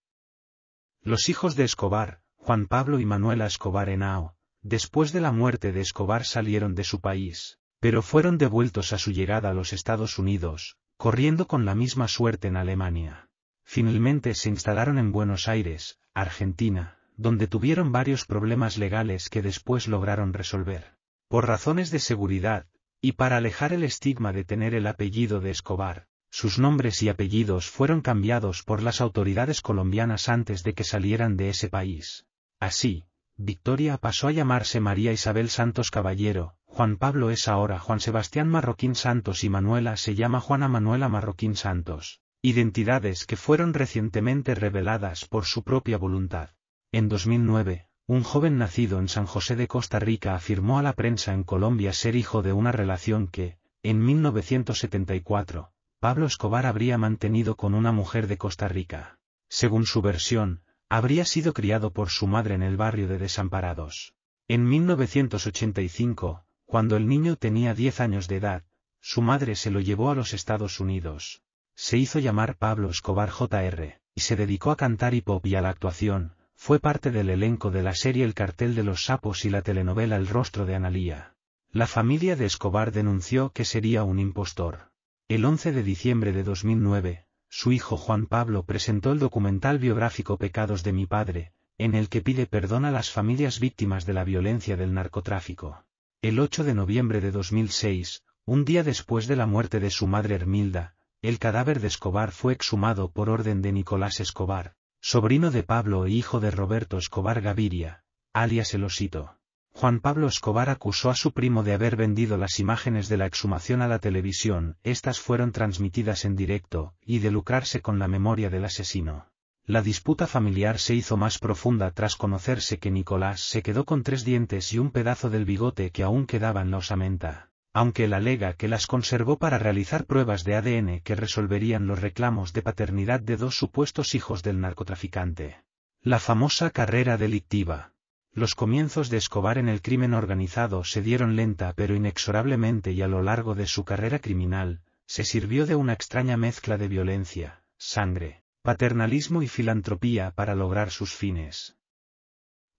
Los 1.01 1.29
hijos 1.29 1.55
de 1.55 1.63
Escobar, 1.63 2.19
Juan 2.35 2.67
Pablo 2.67 2.99
y 2.99 3.05
Manuela 3.05 3.45
Escobar 3.45 3.87
Henao, 3.87 4.35
después 4.61 5.13
de 5.13 5.21
la 5.21 5.31
muerte 5.31 5.71
de 5.71 5.79
Escobar 5.79 6.25
salieron 6.25 6.75
de 6.75 6.83
su 6.83 6.99
país, 6.99 7.59
pero 7.79 8.01
fueron 8.01 8.37
devueltos 8.37 8.91
a 8.91 8.97
su 8.97 9.13
llegada 9.13 9.51
a 9.51 9.53
los 9.53 9.71
Estados 9.71 10.19
Unidos, 10.19 10.75
corriendo 10.97 11.47
con 11.47 11.63
la 11.63 11.73
misma 11.73 12.09
suerte 12.09 12.49
en 12.49 12.57
Alemania. 12.57 13.29
Finalmente 13.63 14.33
se 14.33 14.49
instalaron 14.49 14.97
en 14.97 15.13
Buenos 15.13 15.47
Aires, 15.47 15.99
Argentina, 16.13 16.96
donde 17.17 17.47
tuvieron 17.47 17.91
varios 17.91 18.25
problemas 18.25 18.77
legales 18.77 19.29
que 19.29 19.41
después 19.41 19.87
lograron 19.87 20.33
resolver. 20.33 20.95
Por 21.27 21.47
razones 21.47 21.91
de 21.91 21.99
seguridad, 21.99 22.67
y 23.01 23.13
para 23.13 23.37
alejar 23.37 23.73
el 23.73 23.83
estigma 23.83 24.31
de 24.31 24.43
tener 24.43 24.73
el 24.73 24.87
apellido 24.87 25.39
de 25.41 25.51
Escobar, 25.51 26.07
sus 26.29 26.59
nombres 26.59 27.01
y 27.03 27.09
apellidos 27.09 27.69
fueron 27.69 28.01
cambiados 28.01 28.63
por 28.63 28.81
las 28.83 29.01
autoridades 29.01 29.61
colombianas 29.61 30.29
antes 30.29 30.63
de 30.63 30.73
que 30.73 30.83
salieran 30.83 31.37
de 31.37 31.49
ese 31.49 31.69
país. 31.69 32.25
Así, 32.59 33.05
Victoria 33.35 33.97
pasó 33.97 34.27
a 34.27 34.31
llamarse 34.31 34.79
María 34.79 35.11
Isabel 35.11 35.49
Santos 35.49 35.91
Caballero, 35.91 36.55
Juan 36.65 36.97
Pablo 36.97 37.31
es 37.31 37.47
ahora 37.47 37.79
Juan 37.79 37.99
Sebastián 37.99 38.47
Marroquín 38.47 38.93
Santos 38.93 39.43
y 39.43 39.49
Manuela 39.49 39.97
se 39.97 40.15
llama 40.15 40.39
Juana 40.39 40.67
Manuela 40.67 41.09
Marroquín 41.09 41.55
Santos, 41.55 42.21
identidades 42.41 43.25
que 43.25 43.37
fueron 43.37 43.73
recientemente 43.73 44.53
reveladas 44.53 45.25
por 45.25 45.45
su 45.45 45.63
propia 45.63 45.97
voluntad. 45.97 46.49
En 46.93 47.09
2009, 47.09 47.89
un 48.05 48.23
joven 48.23 48.57
nacido 48.57 48.99
en 48.99 49.09
San 49.09 49.25
José 49.25 49.57
de 49.57 49.67
Costa 49.67 49.99
Rica 49.99 50.35
afirmó 50.35 50.79
a 50.79 50.83
la 50.83 50.93
prensa 50.93 51.33
en 51.33 51.43
Colombia 51.43 51.91
ser 51.91 52.15
hijo 52.15 52.41
de 52.41 52.53
una 52.53 52.71
relación 52.71 53.27
que, 53.27 53.57
en 53.83 53.99
1974, 53.99 55.73
Pablo 55.99 56.25
Escobar 56.25 56.65
habría 56.65 56.97
mantenido 56.97 57.57
con 57.57 57.73
una 57.73 57.91
mujer 57.91 58.27
de 58.27 58.37
Costa 58.37 58.69
Rica. 58.69 59.19
Según 59.49 59.85
su 59.85 60.01
versión, 60.01 60.63
habría 60.87 61.25
sido 61.25 61.53
criado 61.53 61.91
por 61.91 62.09
su 62.09 62.25
madre 62.27 62.55
en 62.55 62.63
el 62.63 62.77
barrio 62.77 63.09
de 63.09 63.17
Desamparados. 63.17 64.13
En 64.47 64.65
1985, 64.65 66.45
cuando 66.65 66.95
el 66.95 67.07
niño 67.07 67.35
tenía 67.35 67.73
10 67.73 67.99
años 67.99 68.29
de 68.29 68.37
edad, 68.37 68.63
su 69.01 69.21
madre 69.21 69.55
se 69.55 69.71
lo 69.71 69.81
llevó 69.81 70.09
a 70.09 70.15
los 70.15 70.33
Estados 70.33 70.79
Unidos. 70.79 71.41
Se 71.75 71.97
hizo 71.97 72.19
llamar 72.19 72.57
Pablo 72.57 72.89
Escobar 72.89 73.29
Jr., 73.29 73.99
y 74.15 74.21
se 74.21 74.37
dedicó 74.37 74.71
a 74.71 74.77
cantar 74.77 75.13
hip 75.13 75.27
hop 75.29 75.45
y 75.45 75.55
a 75.55 75.61
la 75.61 75.69
actuación, 75.69 76.36
fue 76.57 76.79
parte 76.81 77.11
del 77.11 77.29
elenco 77.29 77.71
de 77.71 77.81
la 77.81 77.95
serie 77.95 78.25
El 78.25 78.33
cartel 78.33 78.75
de 78.75 78.83
los 78.83 79.05
sapos 79.05 79.45
y 79.45 79.49
la 79.49 79.61
telenovela 79.61 80.17
El 80.17 80.27
rostro 80.27 80.65
de 80.65 80.75
Analía. 80.75 81.33
La 81.71 81.87
familia 81.87 82.35
de 82.35 82.45
Escobar 82.45 82.91
denunció 82.91 83.51
que 83.51 83.63
sería 83.63 84.03
un 84.03 84.19
impostor. 84.19 84.91
El 85.29 85.45
11 85.45 85.71
de 85.71 85.83
diciembre 85.83 86.33
de 86.33 86.43
2009, 86.43 87.25
su 87.47 87.71
hijo 87.71 87.95
Juan 87.95 88.25
Pablo 88.25 88.63
presentó 88.63 89.11
el 89.11 89.19
documental 89.19 89.77
biográfico 89.79 90.37
Pecados 90.37 90.83
de 90.83 90.93
mi 90.93 91.05
padre, 91.05 91.53
en 91.77 91.95
el 91.95 92.09
que 92.09 92.21
pide 92.21 92.47
perdón 92.47 92.85
a 92.85 92.91
las 92.91 93.11
familias 93.11 93.59
víctimas 93.59 94.05
de 94.05 94.13
la 94.13 94.23
violencia 94.23 94.75
del 94.75 94.93
narcotráfico. 94.93 95.85
El 96.21 96.39
8 96.39 96.63
de 96.63 96.73
noviembre 96.73 97.21
de 97.21 97.31
2006, 97.31 98.23
un 98.45 98.65
día 98.65 98.83
después 98.83 99.27
de 99.27 99.35
la 99.35 99.45
muerte 99.45 99.79
de 99.79 99.91
su 99.91 100.07
madre 100.07 100.35
Hermilda, 100.35 100.95
el 101.21 101.39
cadáver 101.39 101.79
de 101.79 101.87
Escobar 101.87 102.31
fue 102.31 102.53
exhumado 102.53 103.11
por 103.11 103.29
orden 103.29 103.61
de 103.61 103.71
Nicolás 103.71 104.19
Escobar, 104.19 104.76
sobrino 105.09 105.51
de 105.51 105.63
Pablo 105.63 106.05
e 106.05 106.09
hijo 106.09 106.41
de 106.41 106.51
Roberto 106.51 106.97
Escobar 106.97 107.39
Gaviria, 107.39 108.03
alias 108.33 108.73
El 108.73 108.83
Osito. 108.83 109.37
Juan 109.71 110.01
Pablo 110.01 110.27
Escobar 110.27 110.69
acusó 110.69 111.09
a 111.09 111.15
su 111.15 111.31
primo 111.31 111.63
de 111.63 111.71
haber 111.71 111.95
vendido 111.95 112.35
las 112.35 112.59
imágenes 112.59 113.07
de 113.07 113.15
la 113.15 113.25
exhumación 113.25 113.81
a 113.81 113.87
la 113.87 113.99
televisión, 113.99 114.75
estas 114.83 115.21
fueron 115.21 115.53
transmitidas 115.53 116.25
en 116.25 116.35
directo, 116.35 116.93
y 117.05 117.19
de 117.19 117.31
lucrarse 117.31 117.81
con 117.81 117.99
la 117.99 118.09
memoria 118.09 118.49
del 118.49 118.65
asesino. 118.65 119.29
La 119.63 119.81
disputa 119.81 120.27
familiar 120.27 120.77
se 120.77 120.93
hizo 120.93 121.15
más 121.15 121.39
profunda 121.39 121.91
tras 121.91 122.17
conocerse 122.17 122.77
que 122.77 122.91
Nicolás 122.91 123.39
se 123.39 123.63
quedó 123.63 123.85
con 123.85 124.03
tres 124.03 124.25
dientes 124.25 124.73
y 124.73 124.77
un 124.77 124.91
pedazo 124.91 125.29
del 125.29 125.45
bigote 125.45 125.91
que 125.91 126.03
aún 126.03 126.25
quedaba 126.25 126.61
en 126.61 126.71
la 126.71 126.79
osamenta 126.79 127.47
aunque 127.77 128.05
él 128.05 128.13
alega 128.13 128.53
que 128.53 128.67
las 128.67 128.87
conservó 128.87 129.37
para 129.37 129.59
realizar 129.59 130.07
pruebas 130.07 130.43
de 130.43 130.55
ADN 130.55 131.01
que 131.01 131.13
resolverían 131.13 131.85
los 131.85 132.01
reclamos 132.01 132.51
de 132.51 132.63
paternidad 132.63 133.19
de 133.19 133.37
dos 133.37 133.55
supuestos 133.55 134.15
hijos 134.15 134.41
del 134.41 134.59
narcotraficante. 134.59 135.61
La 136.01 136.17
famosa 136.17 136.71
carrera 136.71 137.17
delictiva. 137.17 137.93
Los 138.33 138.55
comienzos 138.55 139.11
de 139.11 139.17
Escobar 139.17 139.59
en 139.59 139.69
el 139.69 139.83
crimen 139.83 140.15
organizado 140.15 140.83
se 140.83 141.03
dieron 141.03 141.35
lenta 141.35 141.71
pero 141.75 141.93
inexorablemente 141.93 142.93
y 142.93 143.03
a 143.03 143.07
lo 143.07 143.21
largo 143.21 143.53
de 143.53 143.67
su 143.67 143.85
carrera 143.85 144.17
criminal, 144.17 144.81
se 145.05 145.23
sirvió 145.23 145.67
de 145.67 145.75
una 145.75 145.93
extraña 145.93 146.35
mezcla 146.35 146.79
de 146.79 146.87
violencia, 146.87 147.61
sangre, 147.77 148.41
paternalismo 148.63 149.43
y 149.43 149.47
filantropía 149.47 150.31
para 150.31 150.55
lograr 150.55 150.89
sus 150.89 151.13
fines. 151.13 151.77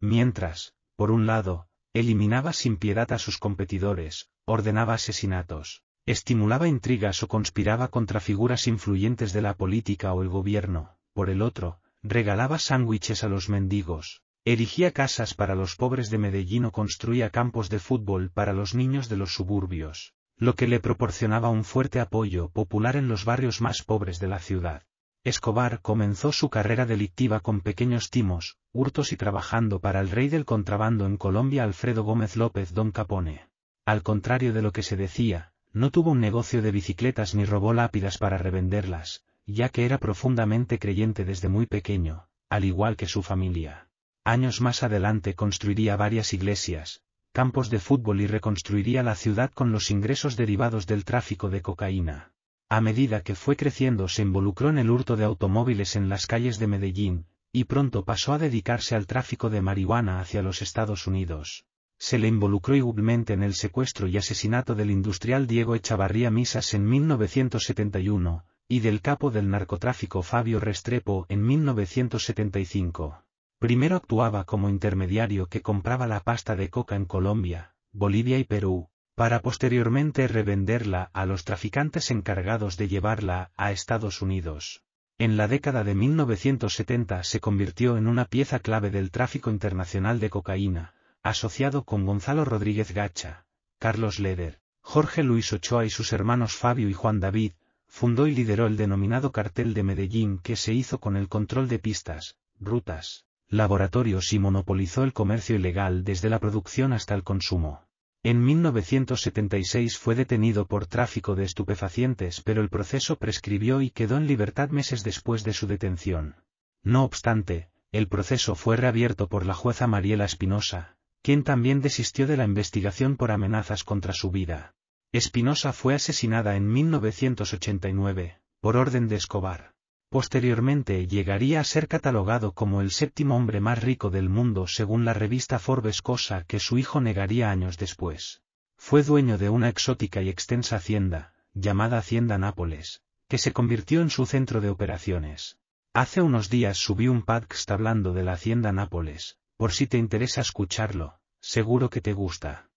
Mientras, 0.00 0.74
por 0.96 1.12
un 1.12 1.28
lado, 1.28 1.68
eliminaba 1.92 2.52
sin 2.52 2.78
piedad 2.78 3.12
a 3.12 3.18
sus 3.20 3.38
competidores, 3.38 4.28
ordenaba 4.48 4.94
asesinatos, 4.94 5.82
estimulaba 6.06 6.68
intrigas 6.68 7.22
o 7.22 7.28
conspiraba 7.28 7.88
contra 7.88 8.18
figuras 8.18 8.66
influyentes 8.66 9.34
de 9.34 9.42
la 9.42 9.54
política 9.54 10.14
o 10.14 10.22
el 10.22 10.30
gobierno, 10.30 10.96
por 11.12 11.28
el 11.28 11.42
otro, 11.42 11.80
regalaba 12.02 12.58
sándwiches 12.58 13.24
a 13.24 13.28
los 13.28 13.50
mendigos, 13.50 14.22
erigía 14.46 14.92
casas 14.92 15.34
para 15.34 15.54
los 15.54 15.76
pobres 15.76 16.08
de 16.08 16.16
Medellín 16.16 16.64
o 16.64 16.72
construía 16.72 17.28
campos 17.28 17.68
de 17.68 17.78
fútbol 17.78 18.30
para 18.30 18.54
los 18.54 18.74
niños 18.74 19.10
de 19.10 19.18
los 19.18 19.34
suburbios, 19.34 20.14
lo 20.38 20.54
que 20.54 20.66
le 20.66 20.80
proporcionaba 20.80 21.50
un 21.50 21.64
fuerte 21.64 22.00
apoyo 22.00 22.48
popular 22.48 22.96
en 22.96 23.08
los 23.08 23.26
barrios 23.26 23.60
más 23.60 23.82
pobres 23.82 24.18
de 24.18 24.28
la 24.28 24.38
ciudad. 24.38 24.84
Escobar 25.24 25.82
comenzó 25.82 26.32
su 26.32 26.48
carrera 26.48 26.86
delictiva 26.86 27.40
con 27.40 27.60
pequeños 27.60 28.08
timos, 28.08 28.56
hurtos 28.72 29.12
y 29.12 29.18
trabajando 29.18 29.80
para 29.80 30.00
el 30.00 30.10
rey 30.10 30.30
del 30.30 30.46
contrabando 30.46 31.04
en 31.04 31.18
Colombia 31.18 31.64
Alfredo 31.64 32.02
Gómez 32.02 32.34
López 32.36 32.72
Don 32.72 32.92
Capone. 32.92 33.47
Al 33.88 34.02
contrario 34.02 34.52
de 34.52 34.60
lo 34.60 34.70
que 34.70 34.82
se 34.82 34.98
decía, 34.98 35.54
no 35.72 35.90
tuvo 35.90 36.10
un 36.10 36.20
negocio 36.20 36.60
de 36.60 36.72
bicicletas 36.72 37.34
ni 37.34 37.46
robó 37.46 37.72
lápidas 37.72 38.18
para 38.18 38.36
revenderlas, 38.36 39.24
ya 39.46 39.70
que 39.70 39.86
era 39.86 39.96
profundamente 39.96 40.78
creyente 40.78 41.24
desde 41.24 41.48
muy 41.48 41.64
pequeño, 41.64 42.28
al 42.50 42.66
igual 42.66 42.98
que 42.98 43.06
su 43.06 43.22
familia. 43.22 43.88
Años 44.24 44.60
más 44.60 44.82
adelante 44.82 45.34
construiría 45.34 45.96
varias 45.96 46.34
iglesias, 46.34 47.00
campos 47.32 47.70
de 47.70 47.78
fútbol 47.78 48.20
y 48.20 48.26
reconstruiría 48.26 49.02
la 49.02 49.14
ciudad 49.14 49.50
con 49.52 49.72
los 49.72 49.90
ingresos 49.90 50.36
derivados 50.36 50.86
del 50.86 51.06
tráfico 51.06 51.48
de 51.48 51.62
cocaína. 51.62 52.32
A 52.68 52.82
medida 52.82 53.22
que 53.22 53.34
fue 53.34 53.56
creciendo 53.56 54.06
se 54.08 54.20
involucró 54.20 54.68
en 54.68 54.76
el 54.76 54.90
hurto 54.90 55.16
de 55.16 55.24
automóviles 55.24 55.96
en 55.96 56.10
las 56.10 56.26
calles 56.26 56.58
de 56.58 56.66
Medellín, 56.66 57.24
y 57.52 57.64
pronto 57.64 58.04
pasó 58.04 58.34
a 58.34 58.38
dedicarse 58.38 58.96
al 58.96 59.06
tráfico 59.06 59.48
de 59.48 59.62
marihuana 59.62 60.20
hacia 60.20 60.42
los 60.42 60.60
Estados 60.60 61.06
Unidos 61.06 61.64
se 61.98 62.18
le 62.18 62.28
involucró 62.28 62.74
igualmente 62.74 63.32
en 63.32 63.42
el 63.42 63.54
secuestro 63.54 64.06
y 64.06 64.16
asesinato 64.16 64.74
del 64.74 64.90
industrial 64.90 65.46
Diego 65.46 65.74
Echavarría 65.74 66.30
Misas 66.30 66.72
en 66.74 66.88
1971, 66.88 68.44
y 68.68 68.80
del 68.80 69.00
capo 69.00 69.30
del 69.30 69.50
narcotráfico 69.50 70.22
Fabio 70.22 70.60
Restrepo 70.60 71.26
en 71.28 71.44
1975. 71.44 73.24
Primero 73.58 73.96
actuaba 73.96 74.44
como 74.44 74.68
intermediario 74.68 75.46
que 75.46 75.62
compraba 75.62 76.06
la 76.06 76.20
pasta 76.20 76.54
de 76.54 76.70
coca 76.70 76.94
en 76.94 77.04
Colombia, 77.04 77.74
Bolivia 77.92 78.38
y 78.38 78.44
Perú, 78.44 78.88
para 79.16 79.42
posteriormente 79.42 80.28
revenderla 80.28 81.10
a 81.12 81.26
los 81.26 81.44
traficantes 81.44 82.12
encargados 82.12 82.76
de 82.76 82.86
llevarla 82.86 83.50
a 83.56 83.72
Estados 83.72 84.22
Unidos. 84.22 84.84
En 85.18 85.36
la 85.36 85.48
década 85.48 85.82
de 85.82 85.96
1970 85.96 87.24
se 87.24 87.40
convirtió 87.40 87.96
en 87.96 88.06
una 88.06 88.26
pieza 88.26 88.60
clave 88.60 88.90
del 88.90 89.10
tráfico 89.10 89.50
internacional 89.50 90.20
de 90.20 90.30
cocaína, 90.30 90.94
asociado 91.22 91.84
con 91.84 92.06
Gonzalo 92.06 92.44
Rodríguez 92.44 92.92
Gacha, 92.92 93.46
Carlos 93.78 94.18
Leder, 94.18 94.60
Jorge 94.80 95.22
Luis 95.22 95.52
Ochoa 95.52 95.84
y 95.84 95.90
sus 95.90 96.12
hermanos 96.12 96.54
Fabio 96.54 96.88
y 96.88 96.94
Juan 96.94 97.20
David, 97.20 97.52
fundó 97.86 98.26
y 98.26 98.34
lideró 98.34 98.66
el 98.66 98.76
denominado 98.76 99.32
cartel 99.32 99.74
de 99.74 99.82
Medellín 99.82 100.38
que 100.38 100.56
se 100.56 100.72
hizo 100.72 100.98
con 101.00 101.16
el 101.16 101.28
control 101.28 101.68
de 101.68 101.78
pistas, 101.78 102.36
rutas, 102.60 103.24
laboratorios 103.48 104.32
y 104.32 104.38
monopolizó 104.38 105.04
el 105.04 105.12
comercio 105.12 105.56
ilegal 105.56 106.04
desde 106.04 106.28
la 106.28 106.38
producción 106.38 106.92
hasta 106.92 107.14
el 107.14 107.24
consumo. 107.24 107.86
En 108.22 108.44
1976 108.44 109.96
fue 109.96 110.14
detenido 110.14 110.66
por 110.66 110.86
tráfico 110.86 111.34
de 111.34 111.44
estupefacientes 111.44 112.42
pero 112.42 112.60
el 112.60 112.68
proceso 112.68 113.16
prescribió 113.16 113.80
y 113.80 113.90
quedó 113.90 114.16
en 114.16 114.26
libertad 114.26 114.70
meses 114.70 115.04
después 115.04 115.44
de 115.44 115.52
su 115.52 115.66
detención. 115.66 116.36
No 116.82 117.04
obstante, 117.04 117.70
el 117.90 118.08
proceso 118.08 118.54
fue 118.54 118.76
reabierto 118.76 119.28
por 119.28 119.46
la 119.46 119.54
jueza 119.54 119.86
Mariela 119.86 120.24
Espinosa, 120.24 120.97
quien 121.28 121.44
también 121.44 121.82
desistió 121.82 122.26
de 122.26 122.38
la 122.38 122.44
investigación 122.46 123.18
por 123.18 123.32
amenazas 123.32 123.84
contra 123.84 124.14
su 124.14 124.30
vida. 124.30 124.74
Espinosa 125.12 125.74
fue 125.74 125.94
asesinada 125.94 126.56
en 126.56 126.66
1989, 126.72 128.40
por 128.60 128.78
orden 128.78 129.08
de 129.08 129.16
Escobar. 129.16 129.74
Posteriormente 130.08 131.06
llegaría 131.06 131.60
a 131.60 131.64
ser 131.64 131.86
catalogado 131.86 132.52
como 132.52 132.80
el 132.80 132.90
séptimo 132.90 133.36
hombre 133.36 133.60
más 133.60 133.82
rico 133.82 134.08
del 134.08 134.30
mundo 134.30 134.66
según 134.66 135.04
la 135.04 135.12
revista 135.12 135.58
Forbes 135.58 136.00
cosa 136.00 136.44
que 136.44 136.60
su 136.60 136.78
hijo 136.78 137.02
negaría 137.02 137.50
años 137.50 137.76
después. 137.76 138.40
Fue 138.78 139.02
dueño 139.02 139.36
de 139.36 139.50
una 139.50 139.68
exótica 139.68 140.22
y 140.22 140.30
extensa 140.30 140.76
hacienda, 140.76 141.34
llamada 141.52 141.98
Hacienda 141.98 142.38
Nápoles, 142.38 143.02
que 143.28 143.36
se 143.36 143.52
convirtió 143.52 144.00
en 144.00 144.08
su 144.08 144.24
centro 144.24 144.62
de 144.62 144.70
operaciones. 144.70 145.58
Hace 145.92 146.22
unos 146.22 146.48
días 146.48 146.78
subí 146.78 147.06
un 147.06 147.20
podcast 147.20 147.70
hablando 147.70 148.14
de 148.14 148.22
la 148.22 148.32
Hacienda 148.32 148.72
Nápoles, 148.72 149.36
por 149.58 149.72
si 149.72 149.88
te 149.88 149.98
interesa 149.98 150.40
escucharlo, 150.40 151.18
seguro 151.40 151.90
que 151.90 152.00
te 152.00 152.12
gusta. 152.12 152.70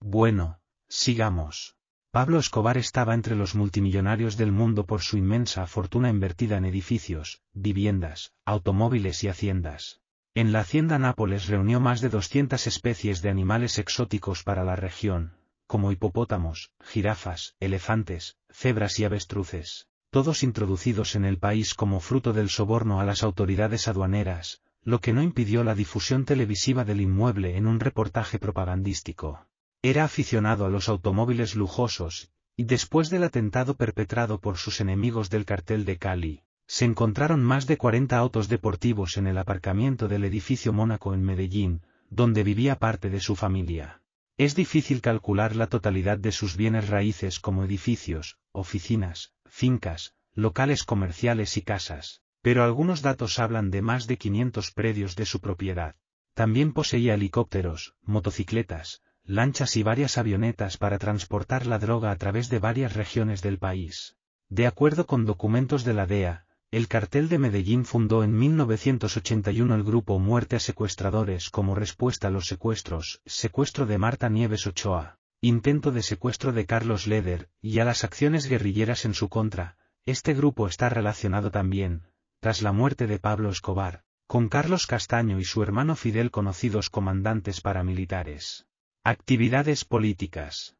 Bueno, 0.00 0.60
sigamos. 0.88 1.74
Pablo 2.12 2.38
Escobar 2.38 2.78
estaba 2.78 3.12
entre 3.12 3.34
los 3.34 3.56
multimillonarios 3.56 4.36
del 4.36 4.52
mundo 4.52 4.86
por 4.86 5.02
su 5.02 5.16
inmensa 5.16 5.66
fortuna 5.66 6.08
invertida 6.08 6.58
en 6.58 6.64
edificios, 6.64 7.42
viviendas, 7.52 8.32
automóviles 8.44 9.24
y 9.24 9.28
haciendas. 9.28 10.00
En 10.32 10.52
la 10.52 10.60
hacienda 10.60 10.96
Nápoles 11.00 11.48
reunió 11.48 11.80
más 11.80 12.00
de 12.00 12.08
200 12.08 12.68
especies 12.68 13.20
de 13.20 13.30
animales 13.30 13.78
exóticos 13.78 14.44
para 14.44 14.62
la 14.62 14.76
región, 14.76 15.34
como 15.66 15.90
hipopótamos, 15.90 16.70
jirafas, 16.84 17.56
elefantes, 17.58 18.36
cebras 18.48 19.00
y 19.00 19.04
avestruces, 19.04 19.88
todos 20.10 20.44
introducidos 20.44 21.16
en 21.16 21.24
el 21.24 21.38
país 21.38 21.74
como 21.74 21.98
fruto 21.98 22.32
del 22.32 22.48
soborno 22.48 23.00
a 23.00 23.04
las 23.04 23.24
autoridades 23.24 23.88
aduaneras, 23.88 24.62
lo 24.82 25.00
que 25.00 25.12
no 25.12 25.22
impidió 25.22 25.62
la 25.64 25.74
difusión 25.74 26.24
televisiva 26.24 26.84
del 26.84 27.00
inmueble 27.00 27.56
en 27.56 27.66
un 27.66 27.80
reportaje 27.80 28.38
propagandístico. 28.38 29.46
Era 29.82 30.04
aficionado 30.04 30.64
a 30.64 30.70
los 30.70 30.88
automóviles 30.88 31.54
lujosos, 31.54 32.30
y 32.56 32.64
después 32.64 33.10
del 33.10 33.24
atentado 33.24 33.74
perpetrado 33.76 34.40
por 34.40 34.56
sus 34.56 34.80
enemigos 34.80 35.30
del 35.30 35.44
cartel 35.44 35.84
de 35.84 35.98
Cali, 35.98 36.42
se 36.66 36.84
encontraron 36.84 37.42
más 37.42 37.66
de 37.66 37.76
40 37.76 38.16
autos 38.16 38.48
deportivos 38.48 39.16
en 39.16 39.26
el 39.26 39.38
aparcamiento 39.38 40.08
del 40.08 40.24
edificio 40.24 40.72
Mónaco 40.72 41.14
en 41.14 41.22
Medellín, 41.22 41.82
donde 42.10 42.42
vivía 42.42 42.78
parte 42.78 43.10
de 43.10 43.20
su 43.20 43.36
familia. 43.36 44.02
Es 44.36 44.54
difícil 44.54 45.00
calcular 45.00 45.56
la 45.56 45.66
totalidad 45.66 46.18
de 46.18 46.32
sus 46.32 46.56
bienes 46.56 46.88
raíces 46.88 47.40
como 47.40 47.64
edificios, 47.64 48.38
oficinas, 48.52 49.34
fincas, 49.46 50.14
locales 50.32 50.84
comerciales 50.84 51.56
y 51.56 51.62
casas, 51.62 52.19
pero 52.42 52.64
algunos 52.64 53.02
datos 53.02 53.38
hablan 53.38 53.70
de 53.70 53.82
más 53.82 54.06
de 54.06 54.16
500 54.16 54.72
predios 54.72 55.16
de 55.16 55.26
su 55.26 55.40
propiedad. 55.40 55.96
También 56.34 56.72
poseía 56.72 57.14
helicópteros, 57.14 57.94
motocicletas, 58.02 59.02
lanchas 59.24 59.76
y 59.76 59.82
varias 59.82 60.18
avionetas 60.18 60.76
para 60.76 60.98
transportar 60.98 61.66
la 61.66 61.78
droga 61.78 62.10
a 62.10 62.16
través 62.16 62.48
de 62.48 62.58
varias 62.58 62.94
regiones 62.94 63.42
del 63.42 63.58
país. 63.58 64.16
De 64.48 64.66
acuerdo 64.66 65.06
con 65.06 65.26
documentos 65.26 65.84
de 65.84 65.94
la 65.94 66.06
DEA, 66.06 66.46
el 66.72 66.86
cartel 66.88 67.28
de 67.28 67.38
Medellín 67.38 67.84
fundó 67.84 68.22
en 68.22 68.36
1981 68.36 69.74
el 69.74 69.82
grupo 69.82 70.18
Muerte 70.18 70.56
a 70.56 70.60
Secuestradores 70.60 71.50
como 71.50 71.74
respuesta 71.74 72.28
a 72.28 72.30
los 72.30 72.46
secuestros, 72.46 73.22
secuestro 73.26 73.86
de 73.86 73.98
Marta 73.98 74.28
Nieves 74.28 74.66
Ochoa, 74.66 75.18
intento 75.40 75.90
de 75.90 76.02
secuestro 76.02 76.52
de 76.52 76.66
Carlos 76.66 77.06
Leder, 77.06 77.50
y 77.60 77.80
a 77.80 77.84
las 77.84 78.04
acciones 78.04 78.46
guerrilleras 78.46 79.04
en 79.04 79.14
su 79.14 79.28
contra. 79.28 79.76
Este 80.06 80.32
grupo 80.32 80.68
está 80.68 80.88
relacionado 80.88 81.50
también, 81.50 82.06
tras 82.40 82.62
la 82.62 82.72
muerte 82.72 83.06
de 83.06 83.18
Pablo 83.18 83.50
Escobar, 83.50 84.02
con 84.26 84.48
Carlos 84.48 84.86
Castaño 84.86 85.38
y 85.38 85.44
su 85.44 85.62
hermano 85.62 85.94
Fidel 85.94 86.30
conocidos 86.30 86.88
comandantes 86.88 87.60
paramilitares. 87.60 88.66
Actividades 89.04 89.84
políticas. 89.84 90.76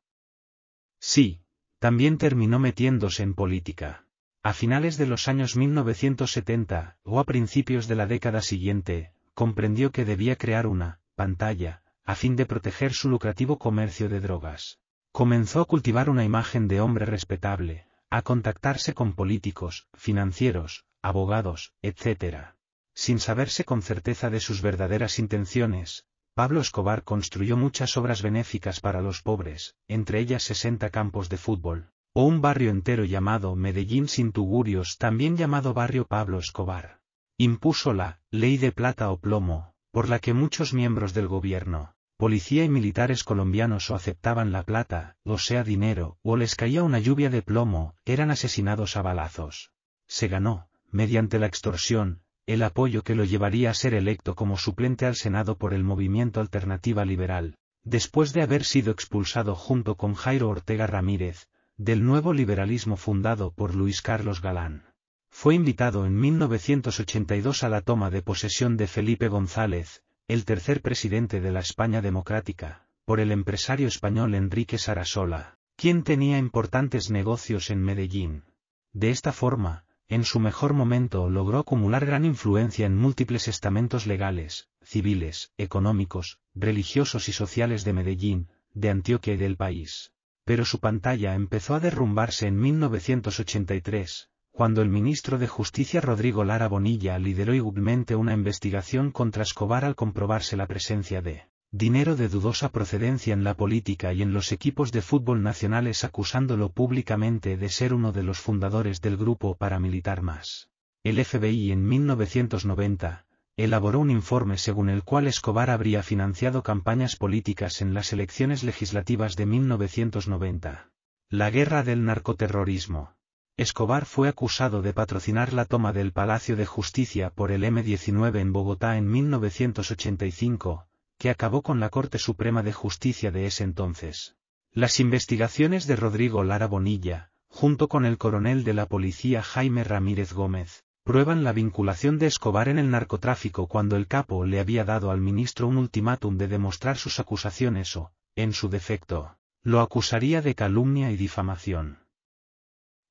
Sí, 0.98 1.42
también 1.78 2.16
terminó 2.16 2.58
metiéndose 2.58 3.22
en 3.22 3.34
política. 3.34 4.06
A 4.42 4.54
finales 4.54 4.96
de 4.96 5.06
los 5.06 5.28
años 5.28 5.54
1970, 5.56 6.96
o 7.02 7.20
a 7.20 7.24
principios 7.24 7.88
de 7.88 7.94
la 7.94 8.06
década 8.06 8.40
siguiente, 8.40 9.12
comprendió 9.34 9.92
que 9.92 10.06
debía 10.06 10.36
crear 10.36 10.66
una 10.66 11.00
pantalla, 11.14 11.82
a 12.04 12.14
fin 12.14 12.36
de 12.36 12.46
proteger 12.46 12.94
su 12.94 13.10
lucrativo 13.10 13.58
comercio 13.58 14.08
de 14.08 14.20
drogas. 14.20 14.78
Comenzó 15.12 15.60
a 15.60 15.66
cultivar 15.66 16.08
una 16.08 16.24
imagen 16.24 16.68
de 16.68 16.80
hombre 16.80 17.04
respetable, 17.04 17.86
a 18.08 18.22
contactarse 18.22 18.94
con 18.94 19.12
políticos, 19.12 19.88
financieros, 19.94 20.86
abogados, 21.02 21.72
etc. 21.82 22.54
Sin 22.94 23.18
saberse 23.18 23.64
con 23.64 23.82
certeza 23.82 24.30
de 24.30 24.40
sus 24.40 24.62
verdaderas 24.62 25.18
intenciones, 25.18 26.06
Pablo 26.34 26.60
Escobar 26.60 27.02
construyó 27.02 27.56
muchas 27.56 27.96
obras 27.96 28.22
benéficas 28.22 28.80
para 28.80 29.02
los 29.02 29.22
pobres, 29.22 29.76
entre 29.88 30.20
ellas 30.20 30.42
60 30.44 30.90
campos 30.90 31.28
de 31.28 31.36
fútbol, 31.36 31.90
o 32.12 32.24
un 32.24 32.40
barrio 32.40 32.70
entero 32.70 33.04
llamado 33.04 33.56
Medellín 33.56 34.08
sin 34.08 34.32
tugurios 34.32 34.96
también 34.98 35.36
llamado 35.36 35.74
barrio 35.74 36.06
Pablo 36.06 36.38
Escobar. 36.38 37.00
Impuso 37.36 37.92
la 37.92 38.20
Ley 38.30 38.58
de 38.58 38.72
Plata 38.72 39.10
o 39.10 39.18
Plomo, 39.18 39.74
por 39.92 40.08
la 40.08 40.18
que 40.18 40.34
muchos 40.34 40.72
miembros 40.72 41.14
del 41.14 41.26
gobierno, 41.26 41.94
policía 42.16 42.64
y 42.64 42.68
militares 42.68 43.24
colombianos 43.24 43.90
o 43.90 43.94
aceptaban 43.94 44.52
la 44.52 44.62
plata, 44.62 45.16
o 45.24 45.38
sea 45.38 45.64
dinero, 45.64 46.18
o 46.22 46.36
les 46.36 46.54
caía 46.54 46.82
una 46.82 46.98
lluvia 46.98 47.30
de 47.30 47.42
plomo, 47.42 47.96
eran 48.04 48.30
asesinados 48.30 48.96
a 48.96 49.02
balazos. 49.02 49.72
Se 50.06 50.28
ganó, 50.28 50.68
mediante 50.90 51.38
la 51.38 51.46
extorsión, 51.46 52.20
el 52.46 52.62
apoyo 52.62 53.02
que 53.02 53.14
lo 53.14 53.24
llevaría 53.24 53.70
a 53.70 53.74
ser 53.74 53.94
electo 53.94 54.34
como 54.34 54.56
suplente 54.56 55.06
al 55.06 55.14
Senado 55.14 55.56
por 55.56 55.72
el 55.72 55.84
movimiento 55.84 56.40
Alternativa 56.40 57.04
Liberal, 57.04 57.56
después 57.84 58.32
de 58.32 58.42
haber 58.42 58.64
sido 58.64 58.92
expulsado 58.92 59.54
junto 59.54 59.96
con 59.96 60.14
Jairo 60.14 60.48
Ortega 60.48 60.86
Ramírez, 60.86 61.48
del 61.76 62.04
nuevo 62.04 62.32
liberalismo 62.32 62.96
fundado 62.96 63.52
por 63.52 63.74
Luis 63.74 64.02
Carlos 64.02 64.42
Galán. 64.42 64.84
Fue 65.30 65.54
invitado 65.54 66.06
en 66.06 66.18
1982 66.18 67.62
a 67.62 67.68
la 67.68 67.80
toma 67.80 68.10
de 68.10 68.20
posesión 68.20 68.76
de 68.76 68.86
Felipe 68.86 69.28
González, 69.28 70.02
el 70.28 70.44
tercer 70.44 70.82
presidente 70.82 71.40
de 71.40 71.52
la 71.52 71.60
España 71.60 72.02
democrática, 72.02 72.86
por 73.04 73.20
el 73.20 73.32
empresario 73.32 73.88
español 73.88 74.34
Enrique 74.34 74.76
Sarasola, 74.76 75.56
quien 75.76 76.02
tenía 76.02 76.36
importantes 76.36 77.10
negocios 77.10 77.70
en 77.70 77.82
Medellín. 77.82 78.44
De 78.92 79.10
esta 79.10 79.32
forma, 79.32 79.84
en 80.10 80.24
su 80.24 80.40
mejor 80.40 80.74
momento 80.74 81.30
logró 81.30 81.60
acumular 81.60 82.04
gran 82.04 82.24
influencia 82.24 82.84
en 82.84 82.96
múltiples 82.96 83.46
estamentos 83.46 84.08
legales, 84.08 84.68
civiles, 84.82 85.52
económicos, 85.56 86.40
religiosos 86.52 87.28
y 87.28 87.32
sociales 87.32 87.84
de 87.84 87.92
Medellín, 87.92 88.48
de 88.74 88.90
Antioquia 88.90 89.34
y 89.34 89.36
del 89.36 89.56
país. 89.56 90.12
Pero 90.44 90.64
su 90.64 90.80
pantalla 90.80 91.36
empezó 91.36 91.76
a 91.76 91.80
derrumbarse 91.80 92.48
en 92.48 92.58
1983, 92.58 94.28
cuando 94.50 94.82
el 94.82 94.88
ministro 94.88 95.38
de 95.38 95.46
Justicia 95.46 96.00
Rodrigo 96.00 96.42
Lara 96.42 96.66
Bonilla 96.66 97.16
lideró 97.20 97.54
igualmente 97.54 98.16
una 98.16 98.34
investigación 98.34 99.12
contra 99.12 99.44
Escobar 99.44 99.84
al 99.84 99.94
comprobarse 99.94 100.56
la 100.56 100.66
presencia 100.66 101.22
de 101.22 101.49
dinero 101.72 102.16
de 102.16 102.28
dudosa 102.28 102.72
procedencia 102.72 103.32
en 103.32 103.44
la 103.44 103.54
política 103.54 104.12
y 104.12 104.22
en 104.22 104.32
los 104.32 104.50
equipos 104.50 104.90
de 104.90 105.02
fútbol 105.02 105.42
nacionales 105.42 106.02
acusándolo 106.02 106.72
públicamente 106.72 107.56
de 107.56 107.68
ser 107.68 107.94
uno 107.94 108.10
de 108.10 108.24
los 108.24 108.40
fundadores 108.40 109.00
del 109.00 109.16
grupo 109.16 109.54
paramilitar 109.54 110.20
más. 110.20 110.68
El 111.04 111.24
FBI 111.24 111.70
en 111.70 111.86
1990, 111.86 113.24
elaboró 113.56 114.00
un 114.00 114.10
informe 114.10 114.58
según 114.58 114.88
el 114.90 115.04
cual 115.04 115.28
Escobar 115.28 115.70
habría 115.70 116.02
financiado 116.02 116.62
campañas 116.62 117.14
políticas 117.14 117.82
en 117.82 117.94
las 117.94 118.12
elecciones 118.12 118.64
legislativas 118.64 119.36
de 119.36 119.46
1990. 119.46 120.90
La 121.28 121.50
guerra 121.50 121.84
del 121.84 122.04
narcoterrorismo. 122.04 123.14
Escobar 123.56 124.06
fue 124.06 124.28
acusado 124.28 124.82
de 124.82 124.92
patrocinar 124.92 125.52
la 125.52 125.66
toma 125.66 125.92
del 125.92 126.12
Palacio 126.12 126.56
de 126.56 126.66
Justicia 126.66 127.30
por 127.30 127.52
el 127.52 127.62
M-19 127.62 128.40
en 128.40 128.52
Bogotá 128.52 128.96
en 128.96 129.08
1985, 129.08 130.88
que 131.20 131.28
acabó 131.28 131.60
con 131.60 131.80
la 131.80 131.90
Corte 131.90 132.16
Suprema 132.16 132.62
de 132.62 132.72
Justicia 132.72 133.30
de 133.30 133.44
ese 133.44 133.62
entonces. 133.62 134.36
Las 134.72 135.00
investigaciones 135.00 135.86
de 135.86 135.94
Rodrigo 135.94 136.44
Lara 136.44 136.66
Bonilla, 136.66 137.30
junto 137.46 137.88
con 137.88 138.06
el 138.06 138.16
coronel 138.16 138.64
de 138.64 138.72
la 138.72 138.86
policía 138.86 139.42
Jaime 139.42 139.84
Ramírez 139.84 140.32
Gómez, 140.32 140.82
prueban 141.04 141.44
la 141.44 141.52
vinculación 141.52 142.18
de 142.18 142.26
Escobar 142.26 142.70
en 142.70 142.78
el 142.78 142.90
narcotráfico 142.90 143.66
cuando 143.68 143.96
el 143.96 144.06
capo 144.06 144.46
le 144.46 144.60
había 144.60 144.86
dado 144.86 145.10
al 145.10 145.20
ministro 145.20 145.68
un 145.68 145.76
ultimátum 145.76 146.38
de 146.38 146.48
demostrar 146.48 146.96
sus 146.96 147.20
acusaciones 147.20 147.94
o, 147.98 148.12
en 148.34 148.54
su 148.54 148.70
defecto, 148.70 149.36
lo 149.62 149.80
acusaría 149.80 150.40
de 150.40 150.54
calumnia 150.54 151.10
y 151.10 151.18
difamación. 151.18 151.98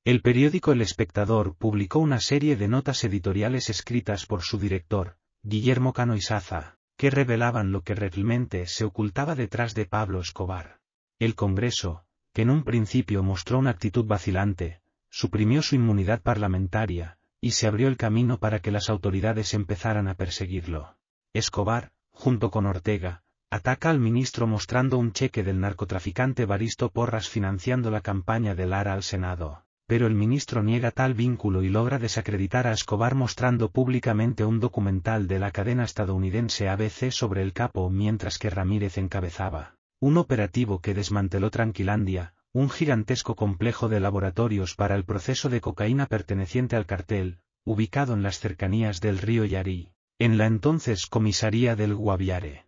El 0.04 0.20
periódico 0.20 0.72
El 0.72 0.82
Espectador 0.82 1.54
publicó 1.54 2.00
una 2.00 2.18
serie 2.18 2.56
de 2.56 2.66
notas 2.66 3.04
editoriales 3.04 3.70
escritas 3.70 4.26
por 4.26 4.42
su 4.42 4.58
director, 4.58 5.16
Guillermo 5.44 5.92
Cano 5.92 6.16
Isaza, 6.16 6.79
que 7.00 7.08
revelaban 7.08 7.72
lo 7.72 7.80
que 7.80 7.94
realmente 7.94 8.66
se 8.66 8.84
ocultaba 8.84 9.34
detrás 9.34 9.74
de 9.74 9.86
Pablo 9.86 10.20
Escobar. 10.20 10.80
El 11.18 11.34
Congreso, 11.34 12.04
que 12.34 12.42
en 12.42 12.50
un 12.50 12.62
principio 12.62 13.22
mostró 13.22 13.58
una 13.58 13.70
actitud 13.70 14.04
vacilante, 14.04 14.82
suprimió 15.08 15.62
su 15.62 15.76
inmunidad 15.76 16.20
parlamentaria, 16.20 17.16
y 17.40 17.52
se 17.52 17.66
abrió 17.66 17.88
el 17.88 17.96
camino 17.96 18.38
para 18.38 18.58
que 18.58 18.70
las 18.70 18.90
autoridades 18.90 19.54
empezaran 19.54 20.08
a 20.08 20.14
perseguirlo. 20.14 20.98
Escobar, 21.32 21.92
junto 22.10 22.50
con 22.50 22.66
Ortega, 22.66 23.22
ataca 23.48 23.88
al 23.88 23.98
ministro 23.98 24.46
mostrando 24.46 24.98
un 24.98 25.12
cheque 25.12 25.42
del 25.42 25.58
narcotraficante 25.58 26.44
Baristo 26.44 26.90
Porras 26.90 27.30
financiando 27.30 27.90
la 27.90 28.02
campaña 28.02 28.54
de 28.54 28.66
Lara 28.66 28.92
al 28.92 29.04
Senado 29.04 29.64
pero 29.90 30.06
el 30.06 30.14
ministro 30.14 30.62
niega 30.62 30.92
tal 30.92 31.14
vínculo 31.14 31.64
y 31.64 31.68
logra 31.68 31.98
desacreditar 31.98 32.68
a 32.68 32.72
Escobar 32.72 33.16
mostrando 33.16 33.72
públicamente 33.72 34.44
un 34.44 34.60
documental 34.60 35.26
de 35.26 35.40
la 35.40 35.50
cadena 35.50 35.82
estadounidense 35.82 36.68
ABC 36.68 37.10
sobre 37.10 37.42
el 37.42 37.52
capo 37.52 37.90
mientras 37.90 38.38
que 38.38 38.50
Ramírez 38.50 38.98
encabezaba 38.98 39.74
un 39.98 40.16
operativo 40.16 40.80
que 40.80 40.94
desmanteló 40.94 41.50
Tranquilandia, 41.50 42.34
un 42.52 42.70
gigantesco 42.70 43.34
complejo 43.34 43.88
de 43.88 43.98
laboratorios 43.98 44.76
para 44.76 44.94
el 44.94 45.04
proceso 45.04 45.48
de 45.48 45.60
cocaína 45.60 46.06
perteneciente 46.06 46.76
al 46.76 46.86
cartel, 46.86 47.40
ubicado 47.64 48.14
en 48.14 48.22
las 48.22 48.38
cercanías 48.38 49.00
del 49.00 49.18
río 49.18 49.44
Yarí, 49.44 49.90
en 50.20 50.38
la 50.38 50.46
entonces 50.46 51.06
comisaría 51.06 51.74
del 51.74 51.96
Guaviare. 51.96 52.64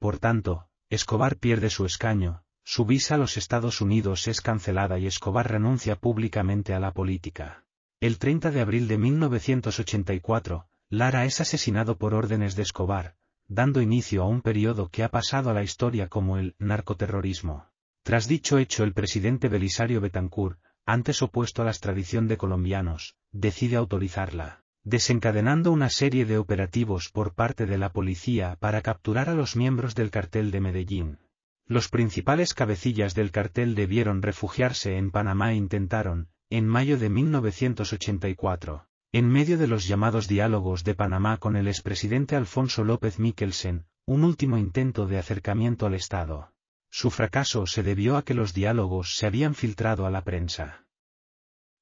Por 0.00 0.18
tanto, 0.18 0.66
Escobar 0.90 1.36
pierde 1.36 1.70
su 1.70 1.86
escaño, 1.86 2.42
su 2.70 2.84
visa 2.84 3.14
a 3.14 3.18
los 3.18 3.38
Estados 3.38 3.80
Unidos 3.80 4.28
es 4.28 4.42
cancelada 4.42 4.98
y 4.98 5.06
Escobar 5.06 5.50
renuncia 5.50 5.96
públicamente 5.96 6.74
a 6.74 6.78
la 6.78 6.92
política. 6.92 7.64
El 7.98 8.18
30 8.18 8.50
de 8.50 8.60
abril 8.60 8.88
de 8.88 8.98
1984, 8.98 10.66
Lara 10.90 11.24
es 11.24 11.40
asesinado 11.40 11.96
por 11.96 12.12
órdenes 12.12 12.56
de 12.56 12.64
Escobar, 12.64 13.16
dando 13.46 13.80
inicio 13.80 14.22
a 14.22 14.26
un 14.26 14.42
periodo 14.42 14.90
que 14.90 15.02
ha 15.02 15.08
pasado 15.08 15.48
a 15.48 15.54
la 15.54 15.62
historia 15.62 16.08
como 16.08 16.36
el 16.36 16.56
narcoterrorismo. 16.58 17.70
Tras 18.02 18.28
dicho 18.28 18.58
hecho 18.58 18.84
el 18.84 18.92
presidente 18.92 19.48
Belisario 19.48 20.02
Betancourt, 20.02 20.60
antes 20.84 21.22
opuesto 21.22 21.62
a 21.62 21.64
la 21.64 21.70
extradición 21.70 22.28
de 22.28 22.36
colombianos, 22.36 23.16
decide 23.32 23.76
autorizarla, 23.76 24.62
desencadenando 24.82 25.72
una 25.72 25.88
serie 25.88 26.26
de 26.26 26.36
operativos 26.36 27.08
por 27.08 27.32
parte 27.32 27.64
de 27.64 27.78
la 27.78 27.94
policía 27.94 28.58
para 28.60 28.82
capturar 28.82 29.30
a 29.30 29.34
los 29.34 29.56
miembros 29.56 29.94
del 29.94 30.10
cartel 30.10 30.50
de 30.50 30.60
Medellín. 30.60 31.18
Los 31.70 31.90
principales 31.90 32.54
cabecillas 32.54 33.14
del 33.14 33.30
cartel 33.30 33.74
debieron 33.74 34.22
refugiarse 34.22 34.96
en 34.96 35.10
Panamá 35.10 35.52
e 35.52 35.56
intentaron, 35.56 36.30
en 36.48 36.66
mayo 36.66 36.96
de 36.96 37.10
1984, 37.10 38.88
en 39.12 39.28
medio 39.28 39.58
de 39.58 39.66
los 39.66 39.86
llamados 39.86 40.28
diálogos 40.28 40.82
de 40.82 40.94
Panamá 40.94 41.36
con 41.36 41.56
el 41.56 41.68
expresidente 41.68 42.36
Alfonso 42.36 42.84
López 42.84 43.18
Mikkelsen, 43.18 43.84
un 44.06 44.24
último 44.24 44.56
intento 44.56 45.06
de 45.06 45.18
acercamiento 45.18 45.84
al 45.84 45.92
Estado. 45.92 46.54
Su 46.90 47.10
fracaso 47.10 47.66
se 47.66 47.82
debió 47.82 48.16
a 48.16 48.24
que 48.24 48.32
los 48.32 48.54
diálogos 48.54 49.16
se 49.16 49.26
habían 49.26 49.54
filtrado 49.54 50.06
a 50.06 50.10
la 50.10 50.24
prensa. 50.24 50.86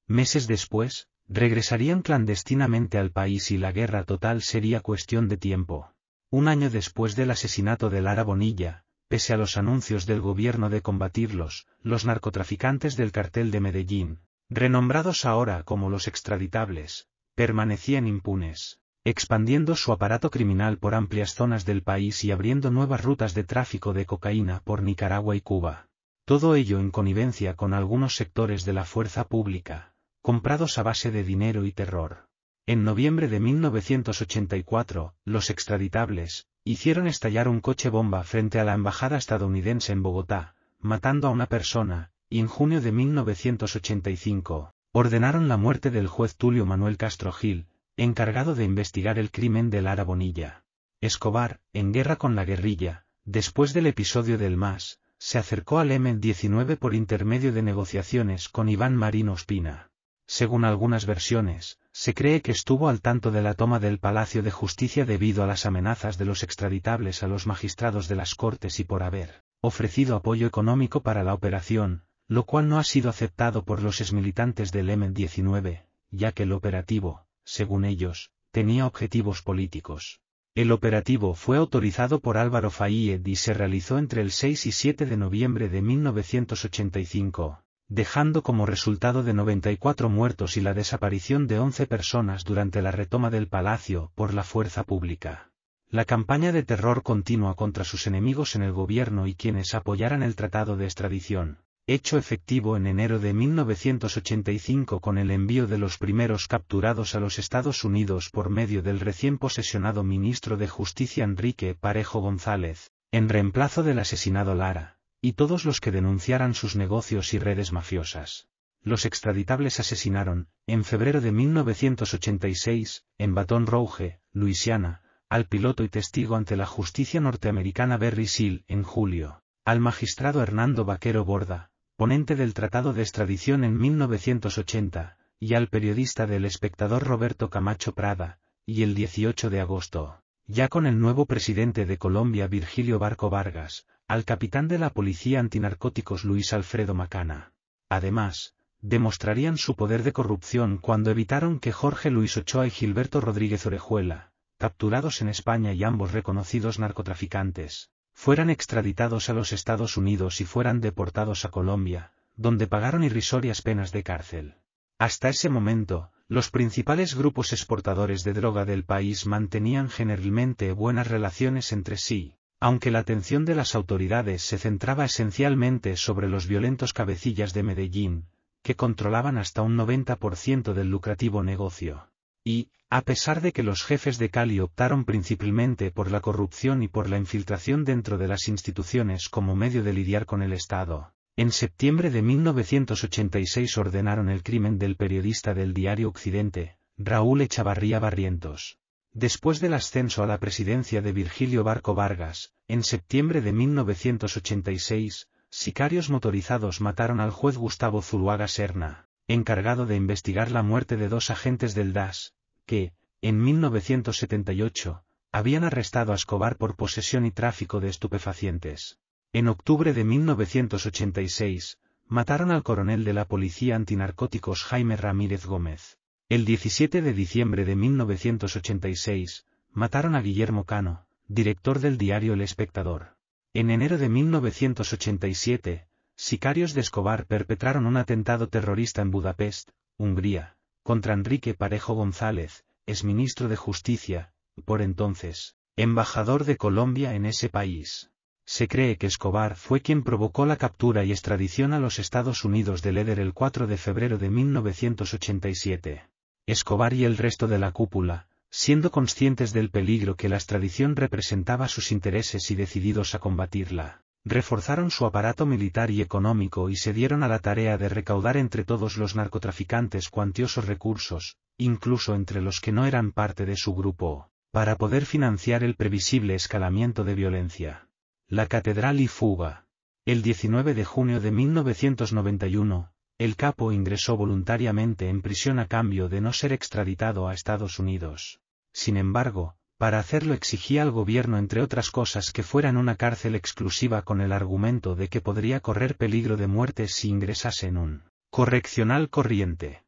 Meses 0.05 0.47
después, 0.47 1.07
regresarían 1.29 2.01
clandestinamente 2.01 2.97
al 2.97 3.11
país 3.11 3.51
y 3.51 3.57
la 3.57 3.71
guerra 3.71 4.03
total 4.03 4.41
sería 4.41 4.81
cuestión 4.81 5.29
de 5.29 5.37
tiempo. 5.37 5.93
Un 6.29 6.49
año 6.49 6.69
después 6.69 7.15
del 7.15 7.31
asesinato 7.31 7.89
de 7.89 8.01
Lara 8.01 8.25
Bonilla, 8.25 8.83
pese 9.07 9.33
a 9.33 9.37
los 9.37 9.57
anuncios 9.57 10.05
del 10.05 10.21
gobierno 10.21 10.69
de 10.69 10.81
combatirlos, 10.81 11.67
los 11.81 12.05
narcotraficantes 12.05 12.97
del 12.97 13.11
cartel 13.11 13.51
de 13.51 13.59
Medellín, 13.59 14.19
renombrados 14.49 15.25
ahora 15.25 15.63
como 15.63 15.89
los 15.89 16.07
extraditables, 16.07 17.07
permanecían 17.35 18.07
impunes, 18.07 18.79
expandiendo 19.03 19.75
su 19.75 19.93
aparato 19.93 20.29
criminal 20.29 20.77
por 20.79 20.93
amplias 20.93 21.33
zonas 21.33 21.65
del 21.65 21.83
país 21.83 22.23
y 22.25 22.31
abriendo 22.31 22.71
nuevas 22.71 23.03
rutas 23.03 23.33
de 23.33 23.43
tráfico 23.43 23.93
de 23.93 24.05
cocaína 24.05 24.61
por 24.65 24.83
Nicaragua 24.83 25.35
y 25.35 25.41
Cuba. 25.41 25.87
Todo 26.25 26.55
ello 26.55 26.79
en 26.79 26.91
connivencia 26.91 27.55
con 27.55 27.73
algunos 27.73 28.15
sectores 28.15 28.65
de 28.65 28.73
la 28.73 28.83
fuerza 28.83 29.27
pública, 29.29 29.93
comprados 30.21 30.77
a 30.77 30.83
base 30.83 31.09
de 31.09 31.23
dinero 31.23 31.63
y 31.63 31.71
terror. 31.71 32.27
En 32.65 32.83
noviembre 32.83 33.29
de 33.29 33.39
1984, 33.39 35.15
los 35.23 35.49
extraditables, 35.49 36.47
hicieron 36.67 37.07
estallar 37.07 37.47
un 37.47 37.61
coche 37.61 37.89
bomba 37.89 38.23
frente 38.23 38.59
a 38.59 38.65
la 38.65 38.73
embajada 38.73 39.17
estadounidense 39.17 39.93
en 39.93 40.03
Bogotá, 40.03 40.55
matando 40.79 41.27
a 41.27 41.31
una 41.31 41.45
persona, 41.45 42.11
y 42.29 42.39
en 42.39 42.47
junio 42.47 42.81
de 42.81 42.91
1985, 42.91 44.73
ordenaron 44.91 45.47
la 45.47 45.55
muerte 45.55 45.91
del 45.91 46.07
juez 46.07 46.35
Tulio 46.35 46.65
Manuel 46.65 46.97
Castro 46.97 47.31
Gil, 47.31 47.67
encargado 47.95 48.53
de 48.53 48.65
investigar 48.65 49.17
el 49.17 49.31
crimen 49.31 49.69
de 49.69 49.81
Lara 49.81 50.03
Bonilla. 50.03 50.65
Escobar, 50.99 51.61
en 51.71 51.93
guerra 51.93 52.17
con 52.17 52.35
la 52.35 52.43
guerrilla, 52.43 53.05
después 53.23 53.73
del 53.73 53.87
episodio 53.87 54.37
del 54.37 54.57
MAS, 54.57 54.99
se 55.19 55.37
acercó 55.37 55.79
al 55.79 55.91
M-19 55.91 56.77
por 56.77 56.93
intermedio 56.93 57.53
de 57.53 57.63
negociaciones 57.63 58.49
con 58.49 58.67
Iván 58.67 58.95
Marino 58.95 59.33
Ospina. 59.33 59.89
Según 60.27 60.65
algunas 60.65 61.05
versiones, 61.05 61.79
se 61.93 62.13
cree 62.13 62.41
que 62.41 62.51
estuvo 62.51 62.89
al 62.89 62.99
tanto 62.99 63.31
de 63.31 63.41
la 63.41 63.53
toma 63.53 63.79
del 63.79 63.97
Palacio 63.97 64.43
de 64.43 64.51
Justicia 64.51 65.05
debido 65.05 65.41
a 65.41 65.47
las 65.47 65.65
amenazas 65.65 66.17
de 66.17 66.25
los 66.25 66.43
extraditables 66.43 67.23
a 67.23 67.27
los 67.27 67.47
magistrados 67.47 68.09
de 68.09 68.15
las 68.17 68.35
Cortes 68.35 68.81
y 68.81 68.83
por 68.83 69.03
haber 69.03 69.41
ofrecido 69.61 70.17
apoyo 70.17 70.45
económico 70.45 71.01
para 71.01 71.23
la 71.23 71.33
operación, 71.33 72.03
lo 72.27 72.45
cual 72.45 72.67
no 72.67 72.77
ha 72.77 72.83
sido 72.83 73.09
aceptado 73.09 73.63
por 73.63 73.81
los 73.81 74.01
exmilitantes 74.01 74.73
del 74.73 74.89
M-19, 74.89 75.85
ya 76.11 76.33
que 76.33 76.43
el 76.43 76.51
operativo, 76.51 77.25
según 77.45 77.85
ellos, 77.85 78.31
tenía 78.51 78.85
objetivos 78.85 79.41
políticos. 79.41 80.19
El 80.55 80.73
operativo 80.73 81.35
fue 81.35 81.55
autorizado 81.55 82.19
por 82.19 82.37
Álvaro 82.37 82.69
Fayed 82.69 83.25
y 83.25 83.37
se 83.37 83.53
realizó 83.53 83.97
entre 83.97 84.21
el 84.21 84.31
6 84.31 84.65
y 84.65 84.71
7 84.73 85.05
de 85.05 85.15
noviembre 85.15 85.69
de 85.69 85.81
1985 85.81 87.63
dejando 87.89 88.43
como 88.43 88.65
resultado 88.65 89.23
de 89.23 89.33
94 89.33 90.09
muertos 90.09 90.57
y 90.57 90.61
la 90.61 90.73
desaparición 90.73 91.47
de 91.47 91.59
11 91.59 91.87
personas 91.87 92.43
durante 92.43 92.81
la 92.81 92.91
retoma 92.91 93.29
del 93.29 93.47
palacio 93.47 94.11
por 94.15 94.33
la 94.33 94.43
fuerza 94.43 94.83
pública. 94.83 95.51
La 95.89 96.03
campaña 96.03 96.51
de 96.51 96.63
terror 96.63 97.01
continua 97.01 97.55
contra 97.55 97.85
sus 97.85 98.05
enemigos 98.05 98.55
en 98.55 98.63
el 98.63 98.73
gobierno 98.73 99.25
y 99.25 99.35
quienes 99.35 99.73
apoyaran 99.73 100.21
el 100.21 100.35
tratado 100.35 100.75
de 100.75 100.83
extradición, 100.83 101.59
hecho 101.85 102.17
efectivo 102.17 102.75
en 102.75 102.87
enero 102.87 103.19
de 103.19 103.33
1985 103.33 104.99
con 104.99 105.17
el 105.17 105.31
envío 105.31 105.65
de 105.65 105.77
los 105.77 105.97
primeros 105.97 106.49
capturados 106.49 107.15
a 107.15 107.21
los 107.21 107.39
Estados 107.39 107.85
Unidos 107.85 108.29
por 108.29 108.49
medio 108.49 108.81
del 108.81 108.99
recién 108.99 109.37
posesionado 109.37 110.03
ministro 110.03 110.57
de 110.57 110.67
Justicia 110.67 111.23
Enrique 111.23 111.73
Parejo 111.73 112.19
González, 112.19 112.91
en 113.13 113.29
reemplazo 113.29 113.81
del 113.81 113.99
asesinado 113.99 114.55
Lara 114.55 114.96
y 115.21 115.33
todos 115.33 115.65
los 115.65 115.79
que 115.81 115.91
denunciaran 115.91 116.53
sus 116.53 116.75
negocios 116.75 117.33
y 117.33 117.39
redes 117.39 117.71
mafiosas. 117.71 118.47
Los 118.83 119.05
extraditables 119.05 119.79
asesinaron, 119.79 120.47
en 120.65 120.83
febrero 120.83 121.19
de 121.19 121.31
1986, 121.31 123.05
en 123.17 123.35
Baton 123.35 123.67
Rouge, 123.67 124.19
Luisiana, 124.31 125.01
al 125.29 125.45
piloto 125.45 125.83
y 125.83 125.89
testigo 125.89 126.35
ante 126.35 126.55
la 126.55 126.65
justicia 126.65 127.19
norteamericana 127.19 127.97
Berry 127.97 128.27
Seal 128.27 128.63
en 128.67 128.83
julio, 128.83 129.41
al 129.65 129.81
magistrado 129.81 130.41
Hernando 130.41 130.85
Vaquero 130.85 131.25
Borda, 131.25 131.71
ponente 131.97 132.35
del 132.35 132.53
Tratado 132.53 132.93
de 132.93 133.01
Extradición 133.01 133.65
en 133.65 133.77
1980, 133.77 135.17
y 135.39 135.53
al 135.55 135.67
periodista 135.67 136.25
del 136.25 136.45
espectador 136.45 137.03
Roberto 137.03 137.49
Camacho 137.49 137.93
Prada, 137.93 138.39
y 138.65 138.83
el 138.83 138.95
18 138.95 139.49
de 139.49 139.59
agosto, 139.59 140.21
ya 140.45 140.69
con 140.69 140.87
el 140.87 140.99
nuevo 140.99 141.25
presidente 141.25 141.85
de 141.85 141.97
Colombia 141.97 142.47
Virgilio 142.47 142.99
Barco 142.99 143.29
Vargas, 143.29 143.85
al 144.07 144.23
capitán 144.23 144.69
de 144.69 144.79
la 144.79 144.91
policía 144.91 145.41
antinarcóticos 145.41 146.23
Luis 146.23 146.53
Alfredo 146.53 146.93
Macana. 146.93 147.51
Además, 147.89 148.55
demostrarían 148.79 149.57
su 149.57 149.75
poder 149.75 150.03
de 150.03 150.13
corrupción 150.13 150.77
cuando 150.77 151.11
evitaron 151.11 151.59
que 151.59 151.73
Jorge 151.73 152.09
Luis 152.09 152.37
Ochoa 152.37 152.67
y 152.67 152.69
Gilberto 152.69 153.19
Rodríguez 153.19 153.65
Orejuela, 153.65 154.31
capturados 154.57 155.21
en 155.21 155.27
España 155.27 155.73
y 155.73 155.83
ambos 155.83 156.13
reconocidos 156.13 156.79
narcotraficantes, 156.79 157.91
fueran 158.13 158.49
extraditados 158.49 159.29
a 159.29 159.33
los 159.33 159.51
Estados 159.51 159.97
Unidos 159.97 160.39
y 160.39 160.45
fueran 160.45 160.79
deportados 160.79 161.43
a 161.43 161.49
Colombia, 161.49 162.13
donde 162.35 162.67
pagaron 162.67 163.03
irrisorias 163.03 163.61
penas 163.61 163.91
de 163.91 164.03
cárcel. 164.03 164.55
Hasta 164.97 165.27
ese 165.27 165.49
momento, 165.49 166.11
los 166.29 166.49
principales 166.49 167.13
grupos 167.13 167.51
exportadores 167.51 168.23
de 168.23 168.33
droga 168.33 168.63
del 168.63 168.85
país 168.85 169.25
mantenían 169.25 169.89
generalmente 169.89 170.71
buenas 170.71 171.07
relaciones 171.07 171.73
entre 171.73 171.97
sí, 171.97 172.37
aunque 172.59 172.91
la 172.91 172.99
atención 172.99 173.45
de 173.45 173.55
las 173.55 173.75
autoridades 173.75 174.41
se 174.41 174.57
centraba 174.57 175.05
esencialmente 175.05 175.95
sobre 175.95 176.27
los 176.27 176.47
violentos 176.47 176.93
cabecillas 176.93 177.53
de 177.53 177.63
Medellín, 177.63 178.25
que 178.63 178.75
controlaban 178.75 179.37
hasta 179.37 179.61
un 179.61 179.77
90% 179.77 180.73
del 180.73 180.89
lucrativo 180.89 181.43
negocio. 181.43 182.09
Y, 182.43 182.71
a 182.89 183.01
pesar 183.01 183.41
de 183.41 183.51
que 183.51 183.63
los 183.63 183.83
jefes 183.83 184.17
de 184.17 184.29
Cali 184.29 184.59
optaron 184.59 185.05
principalmente 185.05 185.91
por 185.91 186.09
la 186.09 186.21
corrupción 186.21 186.81
y 186.81 186.87
por 186.87 187.09
la 187.09 187.17
infiltración 187.17 187.83
dentro 187.83 188.17
de 188.17 188.27
las 188.27 188.47
instituciones 188.47 189.29
como 189.29 189.55
medio 189.55 189.83
de 189.83 189.93
lidiar 189.93 190.25
con 190.25 190.41
el 190.41 190.53
Estado, 190.53 191.13
en 191.35 191.51
septiembre 191.51 192.09
de 192.09 192.23
1986 192.23 193.77
ordenaron 193.77 194.29
el 194.29 194.41
crimen 194.41 194.79
del 194.79 194.95
periodista 194.95 195.53
del 195.53 195.73
diario 195.73 196.09
Occidente, 196.09 196.77
Raúl 196.97 197.41
Echavarría 197.41 197.99
Barrientos. 197.99 198.79
Después 199.19 199.59
del 199.59 199.73
ascenso 199.73 200.21
a 200.21 200.27
la 200.27 200.37
presidencia 200.37 201.01
de 201.01 201.11
Virgilio 201.11 201.63
Barco 201.63 201.95
Vargas, 201.95 202.53
en 202.67 202.83
septiembre 202.83 203.41
de 203.41 203.51
1986, 203.51 205.27
sicarios 205.49 206.11
motorizados 206.11 206.81
mataron 206.81 207.19
al 207.19 207.31
juez 207.31 207.57
Gustavo 207.57 208.03
Zuluaga 208.03 208.47
Serna, 208.47 209.09
encargado 209.27 209.87
de 209.87 209.95
investigar 209.95 210.51
la 210.51 210.61
muerte 210.61 210.97
de 210.97 211.09
dos 211.09 211.31
agentes 211.31 211.73
del 211.73 211.93
DAS, 211.93 212.35
que, 212.67 212.93
en 213.23 213.41
1978, 213.41 215.03
habían 215.31 215.63
arrestado 215.63 216.11
a 216.11 216.15
Escobar 216.15 216.57
por 216.57 216.75
posesión 216.75 217.25
y 217.25 217.31
tráfico 217.31 217.79
de 217.79 217.89
estupefacientes. 217.89 218.99
En 219.33 219.47
octubre 219.47 219.93
de 219.93 220.03
1986, 220.03 221.79
mataron 222.05 222.51
al 222.51 222.61
coronel 222.61 223.03
de 223.03 223.13
la 223.13 223.25
Policía 223.25 223.77
Antinarcóticos 223.77 224.61
Jaime 224.61 224.95
Ramírez 224.95 225.47
Gómez. 225.47 225.97
El 226.29 226.43
17 226.43 227.01
de 227.01 227.13
diciembre 227.13 227.63
de 227.63 227.77
1986, 227.77 229.45
mataron 229.71 230.13
a 230.13 230.21
Guillermo 230.21 230.65
Cano, 230.65 231.05
director 231.29 231.79
del 231.79 231.97
diario 231.97 232.33
El 232.33 232.41
Espectador. 232.41 233.15
En 233.53 233.69
enero 233.69 233.97
de 233.97 234.09
1987, 234.09 235.87
sicarios 236.17 236.73
de 236.73 236.81
Escobar 236.81 237.27
perpetraron 237.27 237.85
un 237.85 237.95
atentado 237.95 238.49
terrorista 238.49 239.01
en 239.01 239.11
Budapest, 239.11 239.69
Hungría, 239.95 240.57
contra 240.83 241.13
Enrique 241.13 241.53
Parejo 241.53 241.93
González, 241.93 242.65
exministro 242.85 243.47
de 243.47 243.55
Justicia, 243.55 244.33
por 244.65 244.81
entonces, 244.81 245.55
embajador 245.77 246.43
de 246.43 246.57
Colombia 246.57 247.15
en 247.15 247.25
ese 247.25 247.47
país. 247.47 248.11
Se 248.45 248.67
cree 248.67 248.97
que 248.97 249.07
Escobar 249.07 249.55
fue 249.55 249.79
quien 249.79 250.03
provocó 250.03 250.45
la 250.45 250.57
captura 250.57 251.05
y 251.05 251.11
extradición 251.11 251.71
a 251.71 251.79
los 251.79 251.99
Estados 251.99 252.43
Unidos 252.43 252.81
de 252.81 252.91
Leder 252.91 253.21
el 253.21 253.33
4 253.33 253.65
de 253.65 253.77
febrero 253.77 254.17
de 254.17 254.29
1987. 254.29 256.03
Escobar 256.47 256.93
y 256.93 257.03
el 257.03 257.17
resto 257.17 257.49
de 257.49 257.59
la 257.59 257.73
cúpula, 257.73 258.29
siendo 258.49 258.89
conscientes 258.89 259.51
del 259.51 259.69
peligro 259.69 260.15
que 260.15 260.29
la 260.29 260.37
extradición 260.37 260.95
representaba 260.95 261.65
a 261.65 261.67
sus 261.67 261.91
intereses 261.91 262.49
y 262.51 262.55
decididos 262.55 263.15
a 263.15 263.19
combatirla, 263.19 264.05
reforzaron 264.23 264.89
su 264.89 265.05
aparato 265.05 265.45
militar 265.45 265.91
y 265.91 266.01
económico 266.01 266.69
y 266.69 266.77
se 266.77 266.93
dieron 266.93 267.23
a 267.23 267.27
la 267.27 267.39
tarea 267.39 267.77
de 267.77 267.89
recaudar 267.89 268.37
entre 268.37 268.63
todos 268.63 268.95
los 268.95 269.13
narcotraficantes 269.13 270.07
cuantiosos 270.07 270.65
recursos, 270.67 271.35
incluso 271.57 272.15
entre 272.15 272.41
los 272.41 272.61
que 272.61 272.71
no 272.71 272.85
eran 272.85 273.11
parte 273.11 273.45
de 273.45 273.57
su 273.57 273.75
grupo, 273.75 274.29
para 274.51 274.77
poder 274.77 275.05
financiar 275.05 275.65
el 275.65 275.75
previsible 275.75 276.33
escalamiento 276.33 277.03
de 277.03 277.15
violencia. 277.15 277.89
La 278.29 278.47
catedral 278.47 279.01
y 279.01 279.07
fuga. 279.07 279.65
El 280.05 280.21
19 280.21 280.73
de 280.73 280.85
junio 280.85 281.19
de 281.19 281.31
1991, 281.31 282.93
el 283.19 283.35
capo 283.35 283.71
ingresó 283.71 284.15
voluntariamente 284.15 285.09
en 285.09 285.21
prisión 285.21 285.57
a 285.57 285.67
cambio 285.67 286.07
de 286.07 286.21
no 286.21 286.33
ser 286.33 286.53
extraditado 286.53 287.27
a 287.27 287.33
Estados 287.33 287.79
Unidos. 287.79 288.41
Sin 288.73 288.95
embargo, 288.95 289.55
para 289.77 289.99
hacerlo 289.99 290.33
exigía 290.33 290.83
al 290.83 290.91
gobierno 290.91 291.37
entre 291.37 291.61
otras 291.61 291.89
cosas 291.89 292.31
que 292.31 292.43
fuera 292.43 292.69
en 292.69 292.77
una 292.77 292.95
cárcel 292.95 293.35
exclusiva 293.35 294.03
con 294.03 294.21
el 294.21 294.31
argumento 294.31 294.95
de 294.95 295.07
que 295.07 295.21
podría 295.21 295.59
correr 295.59 295.97
peligro 295.97 296.37
de 296.37 296.47
muerte 296.47 296.87
si 296.87 297.09
ingresase 297.09 297.67
en 297.67 297.77
un 297.77 298.03
correccional 298.29 299.09
corriente. 299.09 299.83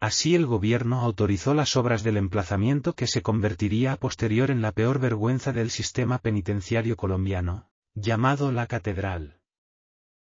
Así 0.00 0.34
el 0.34 0.46
gobierno 0.46 1.00
autorizó 1.00 1.54
las 1.54 1.76
obras 1.76 2.02
del 2.02 2.18
emplazamiento 2.18 2.94
que 2.94 3.06
se 3.06 3.20
convertiría 3.20 3.92
a 3.92 3.96
posterior 3.96 4.50
en 4.50 4.62
la 4.62 4.72
peor 4.72 5.00
vergüenza 5.00 5.52
del 5.52 5.70
sistema 5.70 6.18
penitenciario 6.18 6.96
colombiano, 6.96 7.68
llamado 7.94 8.52
la 8.52 8.66
Catedral. 8.66 9.40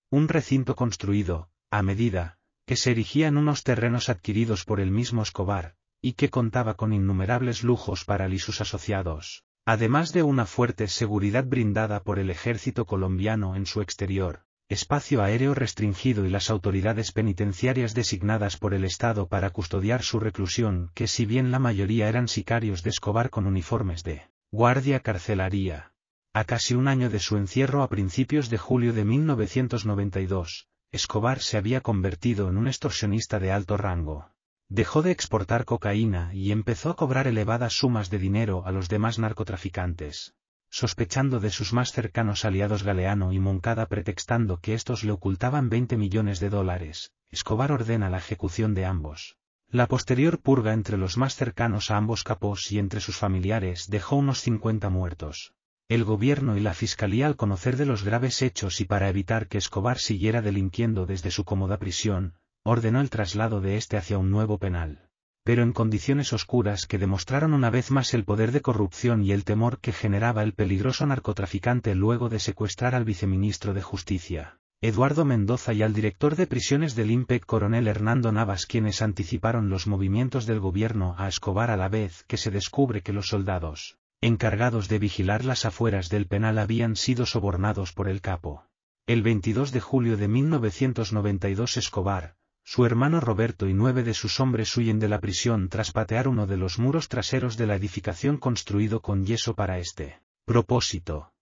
Un 0.10 0.28
recinto 0.28 0.76
construido, 0.76 1.51
a 1.72 1.82
medida, 1.84 2.38
que 2.66 2.76
se 2.76 2.92
erigía 2.92 3.28
en 3.28 3.38
unos 3.38 3.64
terrenos 3.64 4.10
adquiridos 4.10 4.66
por 4.66 4.80
el 4.80 4.92
mismo 4.92 5.24
Escobar, 5.24 5.76
y 6.02 6.14
que 6.14 6.30
contaba 6.30 6.76
con 6.76 6.94
innumerables 6.94 7.64
lujos 7.64 8.06
para 8.06 8.26
él 8.26 8.34
y 8.34 8.40
sus 8.40 8.60
asociados, 8.60 9.46
además 9.66 10.12
de 10.14 10.24
una 10.24 10.46
fuerte 10.46 10.88
seguridad 10.88 11.46
brindada 11.46 12.04
por 12.04 12.20
el 12.20 12.30
ejército 12.30 12.86
colombiano 12.86 13.56
en 13.56 13.66
su 13.66 13.82
exterior, 13.82 14.44
espacio 14.68 15.22
aéreo 15.22 15.54
restringido 15.54 16.26
y 16.26 16.30
las 16.30 16.50
autoridades 16.50 17.12
penitenciarias 17.12 17.94
designadas 17.94 18.58
por 18.58 18.74
el 18.74 18.84
Estado 18.84 19.28
para 19.28 19.50
custodiar 19.50 20.02
su 20.02 20.20
reclusión, 20.20 20.92
que 20.94 21.08
si 21.08 21.26
bien 21.26 21.52
la 21.52 21.60
mayoría 21.60 22.10
eran 22.10 22.28
sicarios 22.28 22.84
de 22.84 22.90
Escobar 22.90 23.30
con 23.30 23.48
uniformes 23.48 24.04
de 24.04 24.24
guardia 24.52 25.00
carcelaria. 25.00 25.94
A 26.34 26.46
casi 26.46 26.76
un 26.76 26.88
año 26.88 27.10
de 27.10 27.20
su 27.20 27.36
encierro 27.36 27.84
a 27.84 27.90
principios 27.90 28.50
de 28.50 28.58
julio 28.58 28.94
de 28.94 29.04
1992, 29.04 30.70
Escobar 30.94 31.40
se 31.40 31.56
había 31.56 31.80
convertido 31.80 32.50
en 32.50 32.58
un 32.58 32.68
extorsionista 32.68 33.40
de 33.40 33.54
alto 33.54 33.78
rango. 33.78 34.30
Dejó 34.68 35.02
de 35.02 35.12
exportar 35.12 35.64
cocaína 35.64 36.34
y 36.34 36.52
empezó 36.52 36.90
a 36.90 36.98
cobrar 36.98 37.28
elevadas 37.28 37.72
sumas 37.72 38.10
de 38.10 38.20
dinero 38.20 38.64
a 38.66 38.74
los 38.74 38.90
demás 38.90 39.18
narcotraficantes. 39.18 40.34
Sospechando 40.70 41.40
de 41.40 41.50
sus 41.50 41.72
más 41.72 41.94
cercanos 41.94 42.44
aliados 42.44 42.84
Galeano 42.84 43.32
y 43.32 43.40
Moncada 43.40 43.86
pretextando 43.86 44.58
que 44.58 44.74
estos 44.74 45.06
le 45.06 45.14
ocultaban 45.14 45.70
20 45.70 45.96
millones 45.96 46.42
de 46.42 46.50
dólares, 46.50 47.14
Escobar 47.30 47.72
ordena 47.72 48.10
la 48.10 48.18
ejecución 48.18 48.74
de 48.74 48.84
ambos. 48.84 49.38
La 49.70 49.88
posterior 49.88 50.42
purga 50.42 50.74
entre 50.74 50.98
los 50.98 51.16
más 51.16 51.36
cercanos 51.36 51.90
a 51.90 51.96
ambos 51.96 52.26
capos 52.26 52.70
y 52.70 52.80
entre 52.80 53.00
sus 53.00 53.16
familiares 53.16 53.90
dejó 53.90 54.18
unos 54.18 54.42
50 54.42 54.90
muertos 54.90 55.54
el 55.92 56.06
gobierno 56.06 56.56
y 56.56 56.62
la 56.62 56.74
fiscalía 56.74 57.28
al 57.28 57.36
conocer 57.36 57.76
de 57.76 57.86
los 57.86 58.06
graves 58.06 58.42
hechos 58.42 58.80
y 58.80 58.86
para 58.86 59.10
evitar 59.10 59.50
que 59.50 59.58
Escobar 59.58 59.98
siguiera 59.98 60.42
delinquiendo 60.42 61.06
desde 61.06 61.32
su 61.32 61.44
cómoda 61.44 61.80
prisión, 61.80 62.36
ordenó 62.64 63.02
el 63.02 63.10
traslado 63.10 63.60
de 63.60 63.76
éste 63.76 63.98
hacia 63.98 64.18
un 64.18 64.32
nuevo 64.32 64.58
penal. 64.58 65.10
Pero 65.44 65.64
en 65.64 65.74
condiciones 65.74 66.32
oscuras 66.32 66.86
que 66.86 66.98
demostraron 66.98 67.54
una 67.54 67.70
vez 67.70 67.92
más 67.92 68.14
el 68.14 68.24
poder 68.24 68.54
de 68.54 68.62
corrupción 68.62 69.22
y 69.22 69.34
el 69.34 69.44
temor 69.44 69.80
que 69.82 69.92
generaba 69.92 70.44
el 70.44 70.54
peligroso 70.54 71.06
narcotraficante 71.06 71.94
luego 71.94 72.30
de 72.30 72.40
secuestrar 72.40 72.96
al 72.96 73.04
viceministro 73.04 73.74
de 73.74 73.82
Justicia, 73.82 74.60
Eduardo 74.80 75.26
Mendoza 75.26 75.74
y 75.74 75.84
al 75.84 75.92
director 75.92 76.38
de 76.38 76.48
prisiones 76.48 76.96
del 76.96 77.12
IMPEC 77.12 77.46
coronel 77.46 77.90
Hernando 77.90 78.32
Navas 78.32 78.66
quienes 78.66 79.02
anticiparon 79.02 79.68
los 79.68 79.88
movimientos 79.88 80.46
del 80.46 80.62
gobierno 80.62 81.16
a 81.18 81.28
Escobar 81.28 81.70
a 81.70 81.76
la 81.76 81.90
vez 81.90 82.24
que 82.30 82.38
se 82.38 82.50
descubre 82.50 83.02
que 83.02 83.12
los 83.12 83.28
soldados, 83.28 83.98
encargados 84.22 84.88
de 84.88 85.00
vigilar 85.00 85.44
las 85.44 85.66
afueras 85.66 86.10
del 86.10 86.28
penal 86.28 86.60
habían 86.60 86.96
sido 86.96 87.26
sobornados 87.26 87.92
por 87.92 88.08
el 88.08 88.22
capo. 88.22 88.68
El 89.08 89.24
22 89.24 89.72
de 89.72 89.82
julio 89.82 90.16
de 90.16 90.28
1992 90.28 91.78
Escobar, 91.78 92.36
su 92.64 92.86
hermano 92.86 93.20
Roberto 93.20 93.68
y 93.68 93.74
nueve 93.74 94.04
de 94.04 94.14
sus 94.14 94.40
hombres 94.40 94.78
huyen 94.78 95.00
de 95.00 95.10
la 95.10 95.20
prisión 95.20 95.70
tras 95.70 95.92
patear 95.92 96.28
uno 96.28 96.46
de 96.46 96.58
los 96.58 96.78
muros 96.78 97.10
traseros 97.10 97.58
de 97.58 97.66
la 97.66 97.76
edificación 97.76 98.38
construido 98.38 99.02
con 99.02 99.26
yeso 99.26 99.56
para 99.56 99.80
este 99.80 100.22
propósito. 100.46 101.34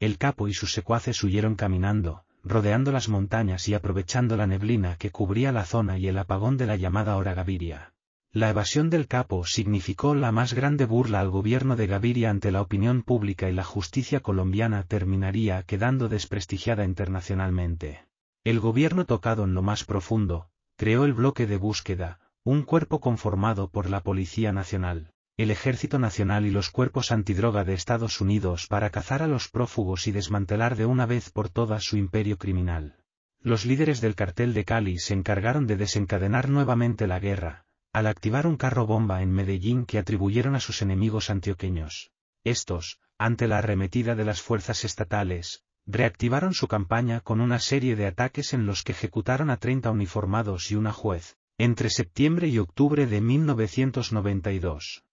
El 0.00 0.16
capo 0.16 0.48
y 0.48 0.54
sus 0.54 0.72
secuaces 0.72 1.22
huyeron 1.22 1.56
caminando, 1.56 2.24
rodeando 2.42 2.90
las 2.90 3.10
montañas 3.10 3.68
y 3.68 3.74
aprovechando 3.74 4.38
la 4.38 4.46
neblina 4.46 4.96
que 4.96 5.10
cubría 5.10 5.52
la 5.52 5.66
zona 5.66 5.98
y 5.98 6.08
el 6.08 6.16
apagón 6.16 6.56
de 6.56 6.66
la 6.66 6.76
llamada 6.76 7.16
hora 7.16 7.34
Gaviria. 7.34 7.92
La 8.36 8.50
evasión 8.50 8.90
del 8.90 9.08
capo 9.08 9.46
significó 9.46 10.14
la 10.14 10.30
más 10.30 10.52
grande 10.52 10.84
burla 10.84 11.20
al 11.20 11.30
gobierno 11.30 11.74
de 11.74 11.86
Gaviria 11.86 12.28
ante 12.28 12.52
la 12.52 12.60
opinión 12.60 13.02
pública 13.02 13.48
y 13.48 13.54
la 13.54 13.64
justicia 13.64 14.20
colombiana 14.20 14.82
terminaría 14.82 15.62
quedando 15.62 16.10
desprestigiada 16.10 16.84
internacionalmente. 16.84 18.04
El 18.44 18.60
gobierno 18.60 19.06
tocado 19.06 19.44
en 19.44 19.54
lo 19.54 19.62
más 19.62 19.84
profundo, 19.84 20.50
creó 20.76 21.06
el 21.06 21.14
bloque 21.14 21.46
de 21.46 21.56
búsqueda, 21.56 22.20
un 22.44 22.62
cuerpo 22.64 23.00
conformado 23.00 23.70
por 23.70 23.88
la 23.88 24.02
Policía 24.02 24.52
Nacional, 24.52 25.12
el 25.38 25.50
Ejército 25.50 25.98
Nacional 25.98 26.44
y 26.44 26.50
los 26.50 26.68
cuerpos 26.68 27.12
antidroga 27.12 27.64
de 27.64 27.72
Estados 27.72 28.20
Unidos 28.20 28.66
para 28.66 28.90
cazar 28.90 29.22
a 29.22 29.28
los 29.28 29.48
prófugos 29.48 30.06
y 30.08 30.12
desmantelar 30.12 30.76
de 30.76 30.84
una 30.84 31.06
vez 31.06 31.30
por 31.30 31.48
todas 31.48 31.84
su 31.84 31.96
imperio 31.96 32.36
criminal. 32.36 32.96
Los 33.40 33.64
líderes 33.64 34.02
del 34.02 34.14
cartel 34.14 34.52
de 34.52 34.66
Cali 34.66 34.98
se 34.98 35.14
encargaron 35.14 35.66
de 35.66 35.78
desencadenar 35.78 36.50
nuevamente 36.50 37.06
la 37.06 37.18
guerra, 37.18 37.65
al 37.96 38.06
activar 38.08 38.46
un 38.46 38.58
carro 38.58 38.86
bomba 38.86 39.22
en 39.22 39.32
Medellín 39.32 39.86
que 39.86 39.96
atribuyeron 39.96 40.54
a 40.54 40.60
sus 40.60 40.82
enemigos 40.82 41.30
antioqueños. 41.30 42.10
Estos, 42.44 43.00
ante 43.16 43.48
la 43.48 43.56
arremetida 43.56 44.14
de 44.14 44.26
las 44.26 44.42
fuerzas 44.42 44.84
estatales, 44.84 45.64
reactivaron 45.86 46.52
su 46.52 46.68
campaña 46.68 47.22
con 47.22 47.40
una 47.40 47.58
serie 47.58 47.96
de 47.96 48.06
ataques 48.06 48.52
en 48.52 48.66
los 48.66 48.82
que 48.82 48.92
ejecutaron 48.92 49.48
a 49.48 49.56
30 49.56 49.90
uniformados 49.90 50.70
y 50.70 50.74
una 50.74 50.92
juez, 50.92 51.38
entre 51.56 51.88
septiembre 51.88 52.48
y 52.48 52.58
octubre 52.58 53.06
de 53.06 53.22
1992. 53.22 55.06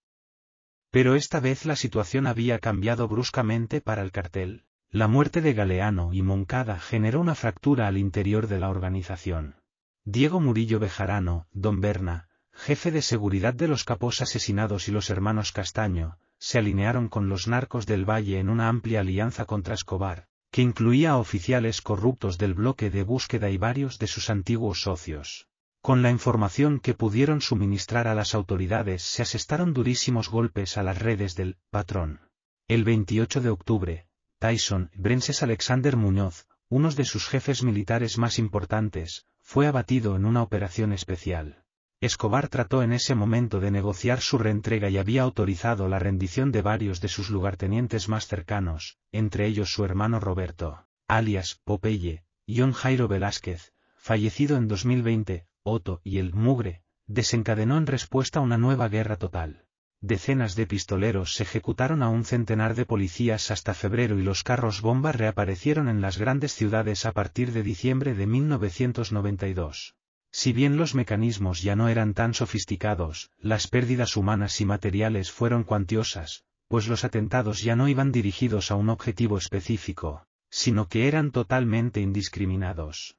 Pero 0.91 1.15
esta 1.15 1.39
vez 1.39 1.65
la 1.65 1.77
situación 1.77 2.27
había 2.27 2.59
cambiado 2.59 3.07
bruscamente 3.07 3.79
para 3.79 4.01
el 4.01 4.11
cartel. 4.11 4.65
La 4.89 5.07
muerte 5.07 5.39
de 5.39 5.53
Galeano 5.53 6.13
y 6.13 6.21
Moncada 6.21 6.79
generó 6.79 7.21
una 7.21 7.35
fractura 7.35 7.87
al 7.87 7.97
interior 7.97 8.47
de 8.47 8.59
la 8.59 8.69
organización. 8.69 9.55
Diego 10.03 10.41
Murillo 10.41 10.79
Bejarano, 10.79 11.47
Don 11.53 11.79
Berna, 11.79 12.27
jefe 12.53 12.91
de 12.91 13.01
seguridad 13.01 13.53
de 13.53 13.67
los 13.67 13.83
capos 13.83 14.21
asesinados 14.21 14.87
y 14.87 14.91
los 14.91 15.09
hermanos 15.09 15.51
Castaño, 15.51 16.17
se 16.37 16.59
alinearon 16.59 17.09
con 17.09 17.29
los 17.29 17.47
narcos 17.47 17.85
del 17.85 18.09
Valle 18.09 18.39
en 18.39 18.49
una 18.49 18.69
amplia 18.69 19.01
alianza 19.01 19.45
contra 19.45 19.75
Escobar, 19.75 20.27
que 20.51 20.61
incluía 20.61 21.11
a 21.11 21.17
oficiales 21.17 21.81
corruptos 21.81 22.37
del 22.37 22.53
bloque 22.53 22.89
de 22.89 23.03
búsqueda 23.03 23.49
y 23.49 23.57
varios 23.57 23.97
de 23.97 24.07
sus 24.07 24.29
antiguos 24.29 24.81
socios. 24.81 25.47
Con 25.81 26.01
la 26.01 26.11
información 26.11 26.79
que 26.79 26.93
pudieron 26.93 27.41
suministrar 27.41 28.07
a 28.07 28.15
las 28.15 28.35
autoridades 28.35 29.01
se 29.01 29.21
asestaron 29.21 29.73
durísimos 29.73 30.29
golpes 30.29 30.77
a 30.77 30.83
las 30.83 30.99
redes 30.99 31.35
del 31.35 31.57
patrón. 31.71 32.21
El 32.67 32.83
28 32.83 33.41
de 33.41 33.49
octubre, 33.49 34.07
Tyson 34.39 34.91
Brenses 34.95 35.43
Alexander 35.43 35.97
Muñoz, 35.97 36.47
uno 36.69 36.89
de 36.91 37.03
sus 37.03 37.27
jefes 37.27 37.63
militares 37.63 38.17
más 38.17 38.39
importantes, 38.39 39.25
fue 39.41 39.67
abatido 39.67 40.15
en 40.15 40.25
una 40.25 40.41
operación 40.41 40.93
especial. 40.93 41.62
Escobar 42.03 42.49
trató 42.49 42.83
en 42.83 42.91
ese 42.91 43.15
momento 43.15 43.61
de 43.61 43.71
negociar 43.71 44.19
su 44.19 44.37
reentrega 44.37 44.89
y 44.89 44.97
había 44.97 45.21
autorizado 45.21 45.87
la 45.87 45.99
rendición 45.99 46.51
de 46.51 46.61
varios 46.61 46.99
de 46.99 47.07
sus 47.07 47.29
lugartenientes 47.29 48.09
más 48.09 48.27
cercanos, 48.27 48.97
entre 49.13 49.47
ellos 49.47 49.71
su 49.71 49.85
hermano 49.85 50.19
Roberto, 50.19 50.85
alias 51.07 51.61
Popeye, 51.63 52.25
John 52.45 52.73
Jairo 52.73 53.07
Velázquez, 53.07 53.71
fallecido 53.95 54.57
en 54.57 54.67
2020, 54.67 55.47
Otto 55.63 56.01
y 56.03 56.17
el 56.17 56.33
Mugre, 56.33 56.83
desencadenó 57.07 57.77
en 57.77 57.87
respuesta 57.87 58.41
una 58.41 58.57
nueva 58.57 58.89
guerra 58.89 59.15
total. 59.15 59.63
Decenas 60.01 60.57
de 60.57 60.67
pistoleros 60.67 61.35
se 61.35 61.43
ejecutaron 61.43 62.03
a 62.03 62.09
un 62.09 62.25
centenar 62.25 62.75
de 62.75 62.85
policías 62.85 63.49
hasta 63.49 63.73
febrero 63.73 64.19
y 64.19 64.23
los 64.23 64.43
carros 64.43 64.81
bomba 64.81 65.13
reaparecieron 65.13 65.87
en 65.87 66.01
las 66.01 66.17
grandes 66.17 66.51
ciudades 66.51 67.05
a 67.05 67.13
partir 67.13 67.53
de 67.53 67.63
diciembre 67.63 68.13
de 68.13 68.27
1992. 68.27 69.95
Si 70.35 70.51
bien 70.51 70.77
los 70.77 70.95
mecanismos 70.95 71.61
ya 71.61 71.75
no 71.75 71.89
eran 71.89 72.15
tan 72.15 72.33
sofisticados, 72.33 73.29
las 73.37 73.67
pérdidas 73.67 74.17
humanas 74.17 74.59
y 74.61 74.65
materiales 74.65 75.31
fueron 75.31 75.63
cuantiosas, 75.63 76.43
pues 76.67 76.87
los 76.87 77.03
atentados 77.03 77.61
ya 77.61 77.75
no 77.75 77.87
iban 77.87 78.11
dirigidos 78.11 78.71
a 78.71 78.75
un 78.75 78.89
objetivo 78.89 79.37
específico, 79.37 80.25
sino 80.49 80.87
que 80.87 81.07
eran 81.07 81.31
totalmente 81.31 82.01
indiscriminados. 82.01 83.15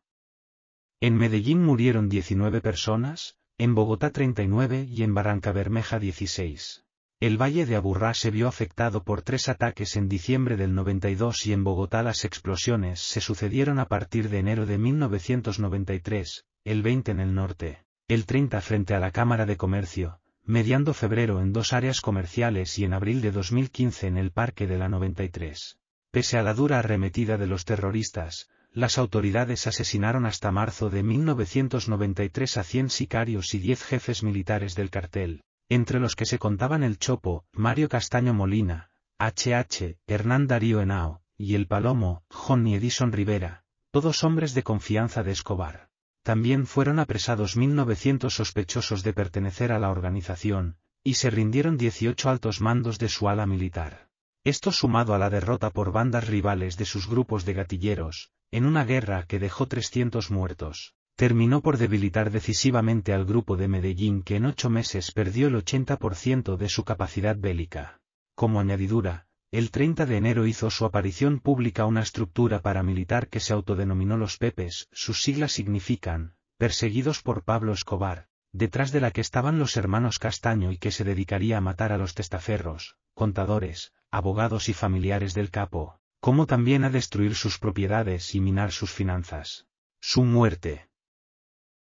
En 1.01 1.15
Medellín 1.15 1.63
murieron 1.63 2.09
19 2.09 2.61
personas, 2.61 3.37
en 3.59 3.77
Bogotá 3.77 4.11
39 4.11 4.89
y 4.91 5.05
en 5.05 5.15
Barranca 5.15 5.53
Bermeja 5.53 6.01
16. 6.01 6.85
El 7.21 7.41
Valle 7.41 7.65
de 7.65 7.77
Aburrá 7.77 8.13
se 8.15 8.33
vio 8.33 8.49
afectado 8.49 9.05
por 9.05 9.23
tres 9.23 9.49
ataques 9.49 9.95
en 9.95 10.09
diciembre 10.09 10.57
del 10.57 10.75
92 10.75 11.47
y 11.47 11.53
en 11.53 11.63
Bogotá 11.63 12.03
las 12.03 12.25
explosiones 12.25 12.99
se 12.99 13.21
sucedieron 13.21 13.79
a 13.79 13.87
partir 13.87 14.31
de 14.31 14.39
enero 14.39 14.67
de 14.67 14.79
1993, 14.79 16.45
el 16.65 16.83
20 16.83 17.11
en 17.13 17.21
el 17.21 17.35
norte, 17.35 17.85
el 18.09 18.25
30 18.25 18.59
frente 18.63 18.95
a 18.95 18.99
la 18.99 19.11
Cámara 19.11 19.45
de 19.45 19.59
Comercio, 19.59 20.21
mediando 20.45 20.95
febrero 20.95 21.43
en 21.43 21.53
dos 21.53 21.75
áreas 21.75 22.01
comerciales 22.01 22.79
y 22.79 22.85
en 22.85 22.95
abril 22.95 23.21
de 23.21 23.33
2015 23.33 24.07
en 24.07 24.17
el 24.17 24.31
Parque 24.31 24.67
de 24.67 24.79
la 24.79 24.89
93. 24.89 25.79
Pese 26.11 26.39
a 26.39 26.43
la 26.43 26.55
dura 26.55 26.79
arremetida 26.79 27.37
de 27.37 27.47
los 27.47 27.67
terroristas, 27.67 28.49
las 28.73 28.97
autoridades 28.97 29.67
asesinaron 29.67 30.25
hasta 30.25 30.51
marzo 30.53 30.89
de 30.89 31.03
1993 31.03 32.57
a 32.57 32.65
100 32.65 32.89
sicarios 32.89 33.53
y 33.53 33.59
10 33.59 33.83
jefes 33.83 34.23
militares 34.23 34.75
del 34.75 34.89
cartel, 34.89 35.43
entre 35.69 36.01
los 36.01 36.17
que 36.17 36.25
se 36.25 36.39
contaban 36.39 36.83
el 36.83 36.99
Chopo, 36.99 37.45
Mario 37.53 37.91
Castaño 37.91 38.33
Molina, 38.33 38.91
HH, 39.19 39.99
Hernán 40.07 40.47
Darío 40.47 40.81
Henao, 40.81 41.21
y 41.37 41.57
el 41.57 41.67
Palomo, 41.67 42.25
Johnny 42.31 42.75
Edison 42.75 43.13
Rivera, 43.13 43.65
todos 43.91 44.25
hombres 44.25 44.55
de 44.55 44.63
confianza 44.63 45.23
de 45.23 45.33
Escobar. 45.33 45.91
También 46.25 46.67
fueron 46.67 46.99
apresados 46.99 47.55
1.900 47.55 48.31
sospechosos 48.31 49.03
de 49.03 49.13
pertenecer 49.13 49.73
a 49.73 49.79
la 49.79 49.91
organización, 49.91 50.79
y 51.05 51.15
se 51.15 51.29
rindieron 51.29 51.77
18 51.77 52.31
altos 52.31 52.63
mandos 52.63 52.99
de 52.99 53.11
su 53.11 53.29
ala 53.29 53.45
militar. 53.45 54.09
Esto 54.43 54.73
sumado 54.73 55.15
a 55.15 55.19
la 55.19 55.29
derrota 55.29 55.69
por 55.69 55.93
bandas 55.93 56.27
rivales 56.27 56.79
de 56.79 56.87
sus 56.87 57.11
grupos 57.11 57.45
de 57.45 57.53
gatilleros, 57.53 58.33
en 58.51 58.65
una 58.65 58.87
guerra 58.87 59.25
que 59.25 59.39
dejó 59.39 59.67
300 59.67 60.31
muertos, 60.31 60.95
terminó 61.15 61.61
por 61.61 61.77
debilitar 61.77 62.31
decisivamente 62.31 63.13
al 63.13 63.27
grupo 63.27 63.59
de 63.59 63.69
Medellín 63.69 64.23
que 64.23 64.37
en 64.37 64.47
ocho 64.47 64.71
meses 64.71 65.13
perdió 65.13 65.49
el 65.49 65.57
80% 65.57 66.57
de 66.57 66.69
su 66.71 66.85
capacidad 66.85 67.37
bélica. 67.37 68.01
Como 68.35 68.61
añadidura, 68.61 69.24
el 69.55 69.71
30 69.71 70.07
de 70.07 70.17
enero 70.17 70.49
hizo 70.49 70.69
su 70.69 70.85
aparición 70.85 71.39
pública 71.39 71.87
una 71.87 72.03
estructura 72.03 72.61
paramilitar 72.61 73.29
que 73.29 73.39
se 73.39 73.53
autodenominó 73.53 74.17
los 74.17 74.37
Pepes, 74.37 74.89
sus 74.91 75.23
siglas 75.23 75.53
significan, 75.53 76.35
perseguidos 76.59 77.23
por 77.23 77.45
Pablo 77.45 77.73
Escobar, 77.73 78.27
detrás 78.51 78.91
de 78.91 79.01
la 79.01 79.13
que 79.13 79.21
estaban 79.21 79.61
los 79.61 79.77
hermanos 79.77 80.19
Castaño 80.19 80.73
y 80.73 80.79
que 80.79 80.91
se 80.91 81.05
dedicaría 81.05 81.59
a 81.59 81.61
matar 81.61 81.93
a 81.93 81.99
los 81.99 82.15
testaferros, 82.15 82.97
contadores, 83.15 83.93
abogados 84.11 84.69
y 84.69 84.73
familiares 84.73 85.35
del 85.35 85.53
capo, 85.53 86.01
como 86.19 86.47
también 86.47 86.83
a 86.83 86.91
destruir 86.91 87.37
sus 87.37 87.61
propiedades 87.61 88.35
y 88.35 88.41
minar 88.41 88.73
sus 88.73 88.91
finanzas. 88.91 89.69
Su 90.01 90.25
muerte. 90.25 90.89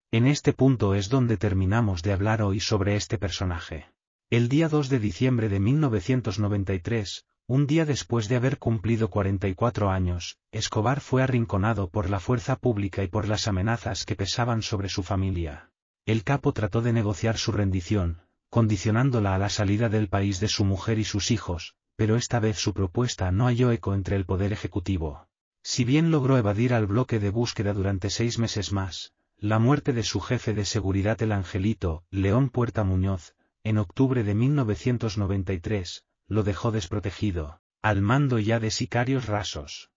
En 0.09 0.25
este 0.25 0.53
punto 0.53 0.95
es 0.95 1.09
donde 1.09 1.37
terminamos 1.37 2.01
de 2.01 2.13
hablar 2.13 2.41
hoy 2.41 2.61
sobre 2.61 2.95
este 2.95 3.19
personaje. 3.19 3.91
El 4.31 4.49
día 4.49 4.69
2 4.69 4.89
de 4.89 4.97
diciembre 4.97 5.49
de 5.49 5.59
1993, 5.59 7.25
un 7.49 7.65
día 7.65 7.83
después 7.83 8.29
de 8.29 8.35
haber 8.35 8.59
cumplido 8.59 9.09
44 9.09 9.89
años, 9.89 10.37
Escobar 10.51 11.01
fue 11.01 11.23
arrinconado 11.23 11.89
por 11.89 12.07
la 12.07 12.19
fuerza 12.19 12.55
pública 12.55 13.03
y 13.03 13.07
por 13.07 13.27
las 13.27 13.47
amenazas 13.47 14.05
que 14.05 14.15
pesaban 14.15 14.61
sobre 14.61 14.87
su 14.87 15.01
familia. 15.01 15.71
El 16.05 16.23
capo 16.23 16.53
trató 16.53 16.83
de 16.83 16.93
negociar 16.93 17.39
su 17.39 17.51
rendición, 17.51 18.21
condicionándola 18.51 19.33
a 19.33 19.39
la 19.39 19.49
salida 19.49 19.89
del 19.89 20.09
país 20.09 20.39
de 20.39 20.47
su 20.47 20.63
mujer 20.63 20.99
y 20.99 21.03
sus 21.03 21.31
hijos, 21.31 21.73
pero 21.95 22.17
esta 22.17 22.39
vez 22.39 22.59
su 22.59 22.75
propuesta 22.75 23.31
no 23.31 23.47
halló 23.47 23.71
eco 23.71 23.95
entre 23.95 24.15
el 24.15 24.25
poder 24.25 24.53
ejecutivo. 24.53 25.27
Si 25.63 25.83
bien 25.83 26.11
logró 26.11 26.37
evadir 26.37 26.71
al 26.75 26.85
bloque 26.85 27.17
de 27.17 27.31
búsqueda 27.31 27.73
durante 27.73 28.11
seis 28.11 28.37
meses 28.37 28.71
más, 28.71 29.13
la 29.39 29.57
muerte 29.57 29.91
de 29.91 30.03
su 30.03 30.19
jefe 30.19 30.53
de 30.53 30.65
seguridad 30.65 31.19
el 31.23 31.31
Angelito, 31.31 32.03
León 32.11 32.51
Puerta 32.51 32.83
Muñoz, 32.83 33.33
en 33.63 33.79
octubre 33.79 34.23
de 34.23 34.35
1993, 34.35 36.05
lo 36.29 36.43
dejó 36.43 36.71
desprotegido, 36.71 37.59
al 37.81 38.01
mando 38.01 38.39
ya 38.39 38.59
de 38.59 38.71
sicarios 38.71 39.25
rasos. 39.25 39.91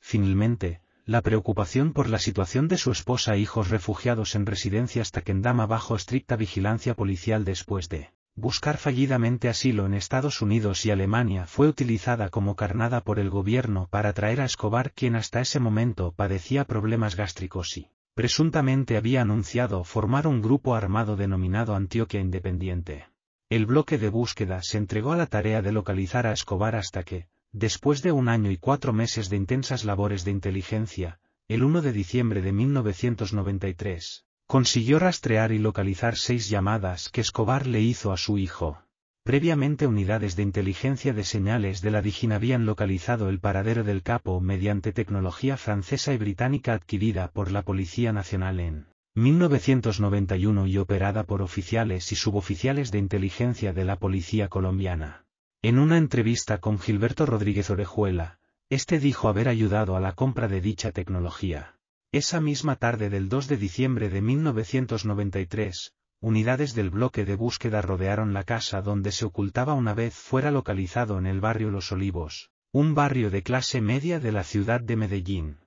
Finalmente, 0.00 0.82
la 1.04 1.22
preocupación 1.22 1.94
por 1.94 2.10
la 2.10 2.18
situación 2.18 2.68
de 2.68 2.76
su 2.76 2.90
esposa 2.90 3.34
e 3.34 3.38
hijos 3.38 3.70
refugiados 3.70 4.34
en 4.34 4.44
residencias 4.44 5.10
Taquendama 5.10 5.64
bajo 5.64 5.96
estricta 5.96 6.36
vigilancia 6.36 6.94
policial 6.94 7.46
después 7.46 7.88
de 7.88 8.10
buscar 8.34 8.76
fallidamente 8.76 9.48
asilo 9.48 9.86
en 9.86 9.94
Estados 9.94 10.42
Unidos 10.42 10.84
y 10.84 10.90
Alemania 10.90 11.46
fue 11.46 11.66
utilizada 11.66 12.28
como 12.28 12.56
carnada 12.56 13.00
por 13.02 13.18
el 13.18 13.30
gobierno 13.30 13.88
para 13.90 14.12
traer 14.12 14.40
a 14.40 14.44
Escobar 14.44 14.92
quien 14.92 15.16
hasta 15.16 15.40
ese 15.40 15.60
momento 15.60 16.12
padecía 16.12 16.64
problemas 16.64 17.16
gástricos 17.16 17.76
y, 17.78 17.90
presuntamente 18.14 18.96
había 18.96 19.22
anunciado 19.22 19.84
formar 19.84 20.26
un 20.26 20.42
grupo 20.42 20.74
armado 20.74 21.16
denominado 21.16 21.74
Antioquia 21.74 22.20
Independiente. 22.20 23.06
El 23.50 23.64
bloque 23.64 23.96
de 23.96 24.10
búsqueda 24.10 24.62
se 24.62 24.76
entregó 24.76 25.12
a 25.12 25.16
la 25.16 25.24
tarea 25.24 25.62
de 25.62 25.72
localizar 25.72 26.26
a 26.26 26.32
Escobar 26.32 26.76
hasta 26.76 27.02
que, 27.02 27.28
después 27.50 28.02
de 28.02 28.12
un 28.12 28.28
año 28.28 28.50
y 28.50 28.58
cuatro 28.58 28.92
meses 28.92 29.30
de 29.30 29.36
intensas 29.36 29.86
labores 29.86 30.22
de 30.26 30.32
inteligencia, 30.32 31.18
el 31.48 31.64
1 31.64 31.80
de 31.80 31.92
diciembre 31.92 32.42
de 32.42 32.52
1993, 32.52 34.26
consiguió 34.46 34.98
rastrear 34.98 35.52
y 35.52 35.58
localizar 35.58 36.18
seis 36.18 36.50
llamadas 36.50 37.08
que 37.08 37.22
Escobar 37.22 37.66
le 37.66 37.80
hizo 37.80 38.12
a 38.12 38.18
su 38.18 38.36
hijo. 38.36 38.82
Previamente 39.22 39.86
unidades 39.86 40.36
de 40.36 40.42
inteligencia 40.42 41.14
de 41.14 41.24
señales 41.24 41.80
de 41.80 41.90
la 41.90 42.02
Digin 42.02 42.32
habían 42.32 42.66
localizado 42.66 43.30
el 43.30 43.40
paradero 43.40 43.82
del 43.82 44.02
capo 44.02 44.42
mediante 44.42 44.92
tecnología 44.92 45.56
francesa 45.56 46.12
y 46.12 46.18
británica 46.18 46.74
adquirida 46.74 47.28
por 47.28 47.50
la 47.50 47.62
Policía 47.62 48.12
Nacional 48.12 48.60
en 48.60 48.88
1991 49.18 50.66
y 50.66 50.78
operada 50.78 51.24
por 51.24 51.42
oficiales 51.42 52.12
y 52.12 52.16
suboficiales 52.16 52.90
de 52.92 52.98
inteligencia 52.98 53.72
de 53.72 53.84
la 53.84 53.96
Policía 53.96 54.48
colombiana. 54.48 55.26
En 55.60 55.78
una 55.78 55.98
entrevista 55.98 56.58
con 56.58 56.78
Gilberto 56.78 57.26
Rodríguez 57.26 57.68
Orejuela, 57.70 58.38
este 58.70 59.00
dijo 59.00 59.28
haber 59.28 59.48
ayudado 59.48 59.96
a 59.96 60.00
la 60.00 60.12
compra 60.12 60.46
de 60.46 60.60
dicha 60.60 60.92
tecnología. 60.92 61.74
Esa 62.12 62.40
misma 62.40 62.76
tarde 62.76 63.10
del 63.10 63.28
2 63.28 63.48
de 63.48 63.56
diciembre 63.56 64.08
de 64.08 64.22
1993, 64.22 65.94
unidades 66.20 66.74
del 66.74 66.90
bloque 66.90 67.24
de 67.24 67.34
búsqueda 67.34 67.82
rodearon 67.82 68.32
la 68.32 68.44
casa 68.44 68.82
donde 68.82 69.10
se 69.10 69.24
ocultaba 69.24 69.74
una 69.74 69.94
vez 69.94 70.14
fuera 70.14 70.50
localizado 70.50 71.18
en 71.18 71.26
el 71.26 71.40
barrio 71.40 71.70
Los 71.70 71.90
Olivos, 71.90 72.50
un 72.70 72.94
barrio 72.94 73.30
de 73.30 73.42
clase 73.42 73.80
media 73.80 74.20
de 74.20 74.32
la 74.32 74.44
ciudad 74.44 74.80
de 74.80 74.96
Medellín. 74.96 75.58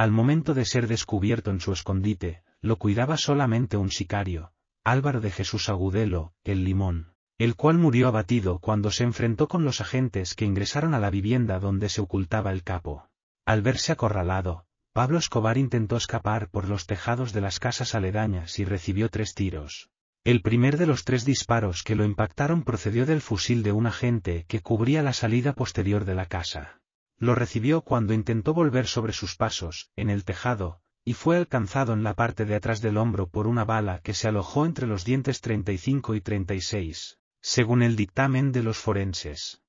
Al 0.00 0.12
momento 0.12 0.54
de 0.54 0.64
ser 0.64 0.86
descubierto 0.86 1.50
en 1.50 1.60
su 1.60 1.74
escondite, 1.74 2.42
lo 2.62 2.76
cuidaba 2.76 3.18
solamente 3.18 3.76
un 3.76 3.90
sicario, 3.90 4.54
Álvaro 4.82 5.20
de 5.20 5.30
Jesús 5.30 5.68
Agudelo, 5.68 6.32
el 6.42 6.64
Limón, 6.64 7.12
el 7.36 7.54
cual 7.54 7.76
murió 7.76 8.08
abatido 8.08 8.60
cuando 8.60 8.90
se 8.90 9.04
enfrentó 9.04 9.46
con 9.46 9.62
los 9.62 9.82
agentes 9.82 10.34
que 10.34 10.46
ingresaron 10.46 10.94
a 10.94 11.00
la 11.00 11.10
vivienda 11.10 11.58
donde 11.58 11.90
se 11.90 12.00
ocultaba 12.00 12.50
el 12.50 12.62
capo. 12.62 13.10
Al 13.44 13.60
verse 13.60 13.92
acorralado, 13.92 14.64
Pablo 14.94 15.18
Escobar 15.18 15.58
intentó 15.58 15.98
escapar 15.98 16.48
por 16.48 16.66
los 16.66 16.86
tejados 16.86 17.34
de 17.34 17.42
las 17.42 17.60
casas 17.60 17.94
aledañas 17.94 18.58
y 18.58 18.64
recibió 18.64 19.10
tres 19.10 19.34
tiros. 19.34 19.90
El 20.24 20.40
primer 20.40 20.78
de 20.78 20.86
los 20.86 21.04
tres 21.04 21.26
disparos 21.26 21.82
que 21.82 21.94
lo 21.94 22.06
impactaron 22.06 22.62
procedió 22.62 23.04
del 23.04 23.20
fusil 23.20 23.62
de 23.62 23.72
un 23.72 23.86
agente 23.86 24.46
que 24.48 24.62
cubría 24.62 25.02
la 25.02 25.12
salida 25.12 25.52
posterior 25.52 26.06
de 26.06 26.14
la 26.14 26.24
casa. 26.24 26.80
Lo 27.20 27.34
recibió 27.34 27.82
cuando 27.82 28.14
intentó 28.14 28.54
volver 28.54 28.86
sobre 28.86 29.12
sus 29.12 29.36
pasos, 29.36 29.90
en 29.94 30.08
el 30.08 30.24
tejado, 30.24 30.80
y 31.04 31.12
fue 31.12 31.36
alcanzado 31.36 31.92
en 31.92 32.02
la 32.02 32.14
parte 32.14 32.46
de 32.46 32.54
atrás 32.54 32.80
del 32.80 32.96
hombro 32.96 33.28
por 33.28 33.46
una 33.46 33.64
bala 33.64 34.00
que 34.00 34.14
se 34.14 34.26
alojó 34.26 34.64
entre 34.64 34.86
los 34.86 35.04
dientes 35.04 35.42
35 35.42 36.14
y 36.14 36.22
36, 36.22 37.18
según 37.42 37.82
el 37.82 37.94
dictamen 37.94 38.52
de 38.52 38.62
los 38.62 38.78
forenses. 38.78 39.62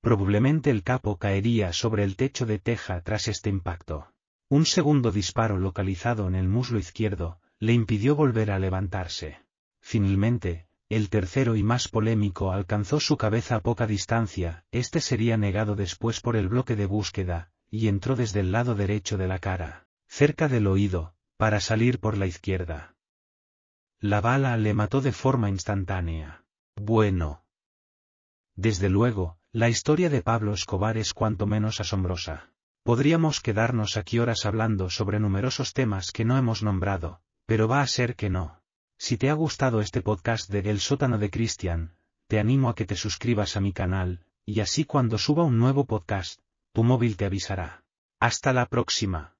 Probablemente 0.00 0.70
el 0.70 0.82
capo 0.82 1.18
caería 1.18 1.74
sobre 1.74 2.04
el 2.04 2.16
techo 2.16 2.46
de 2.46 2.58
teja 2.58 3.02
tras 3.02 3.28
este 3.28 3.50
impacto. 3.50 4.12
Un 4.48 4.64
segundo 4.64 5.12
disparo 5.12 5.58
localizado 5.58 6.26
en 6.26 6.34
el 6.34 6.48
muslo 6.48 6.78
izquierdo, 6.78 7.38
le 7.58 7.74
impidió 7.74 8.16
volver 8.16 8.50
a 8.50 8.58
levantarse. 8.58 9.40
Finalmente, 9.80 10.65
el 10.88 11.10
tercero 11.10 11.56
y 11.56 11.62
más 11.62 11.88
polémico 11.88 12.52
alcanzó 12.52 13.00
su 13.00 13.16
cabeza 13.16 13.56
a 13.56 13.60
poca 13.60 13.86
distancia, 13.86 14.64
este 14.70 15.00
sería 15.00 15.36
negado 15.36 15.74
después 15.74 16.20
por 16.20 16.36
el 16.36 16.48
bloque 16.48 16.76
de 16.76 16.86
búsqueda, 16.86 17.50
y 17.70 17.88
entró 17.88 18.14
desde 18.14 18.40
el 18.40 18.52
lado 18.52 18.74
derecho 18.74 19.18
de 19.18 19.26
la 19.26 19.38
cara, 19.38 19.86
cerca 20.06 20.48
del 20.48 20.66
oído, 20.66 21.14
para 21.36 21.60
salir 21.60 21.98
por 21.98 22.16
la 22.16 22.26
izquierda. 22.26 22.94
La 23.98 24.20
bala 24.20 24.56
le 24.56 24.74
mató 24.74 25.00
de 25.00 25.12
forma 25.12 25.48
instantánea. 25.48 26.44
Bueno. 26.76 27.44
Desde 28.54 28.88
luego, 28.88 29.38
la 29.52 29.68
historia 29.68 30.08
de 30.08 30.22
Pablo 30.22 30.52
Escobar 30.52 30.96
es 30.98 31.14
cuanto 31.14 31.46
menos 31.46 31.80
asombrosa. 31.80 32.52
Podríamos 32.82 33.40
quedarnos 33.40 33.96
aquí 33.96 34.18
horas 34.18 34.46
hablando 34.46 34.90
sobre 34.90 35.18
numerosos 35.18 35.72
temas 35.72 36.12
que 36.12 36.24
no 36.24 36.38
hemos 36.38 36.62
nombrado, 36.62 37.20
pero 37.46 37.66
va 37.66 37.80
a 37.80 37.86
ser 37.86 38.14
que 38.14 38.30
no. 38.30 38.62
Si 38.98 39.18
te 39.18 39.28
ha 39.28 39.34
gustado 39.34 39.80
este 39.80 40.00
podcast 40.00 40.50
de 40.50 40.60
El 40.70 40.80
sótano 40.80 41.18
de 41.18 41.30
Cristian, 41.30 41.96
te 42.28 42.38
animo 42.38 42.70
a 42.70 42.74
que 42.74 42.86
te 42.86 42.96
suscribas 42.96 43.56
a 43.56 43.60
mi 43.60 43.72
canal, 43.72 44.24
y 44.46 44.60
así 44.60 44.84
cuando 44.84 45.18
suba 45.18 45.44
un 45.44 45.58
nuevo 45.58 45.84
podcast, 45.84 46.40
tu 46.72 46.82
móvil 46.82 47.16
te 47.16 47.26
avisará. 47.26 47.84
Hasta 48.18 48.52
la 48.52 48.66
próxima. 48.66 49.35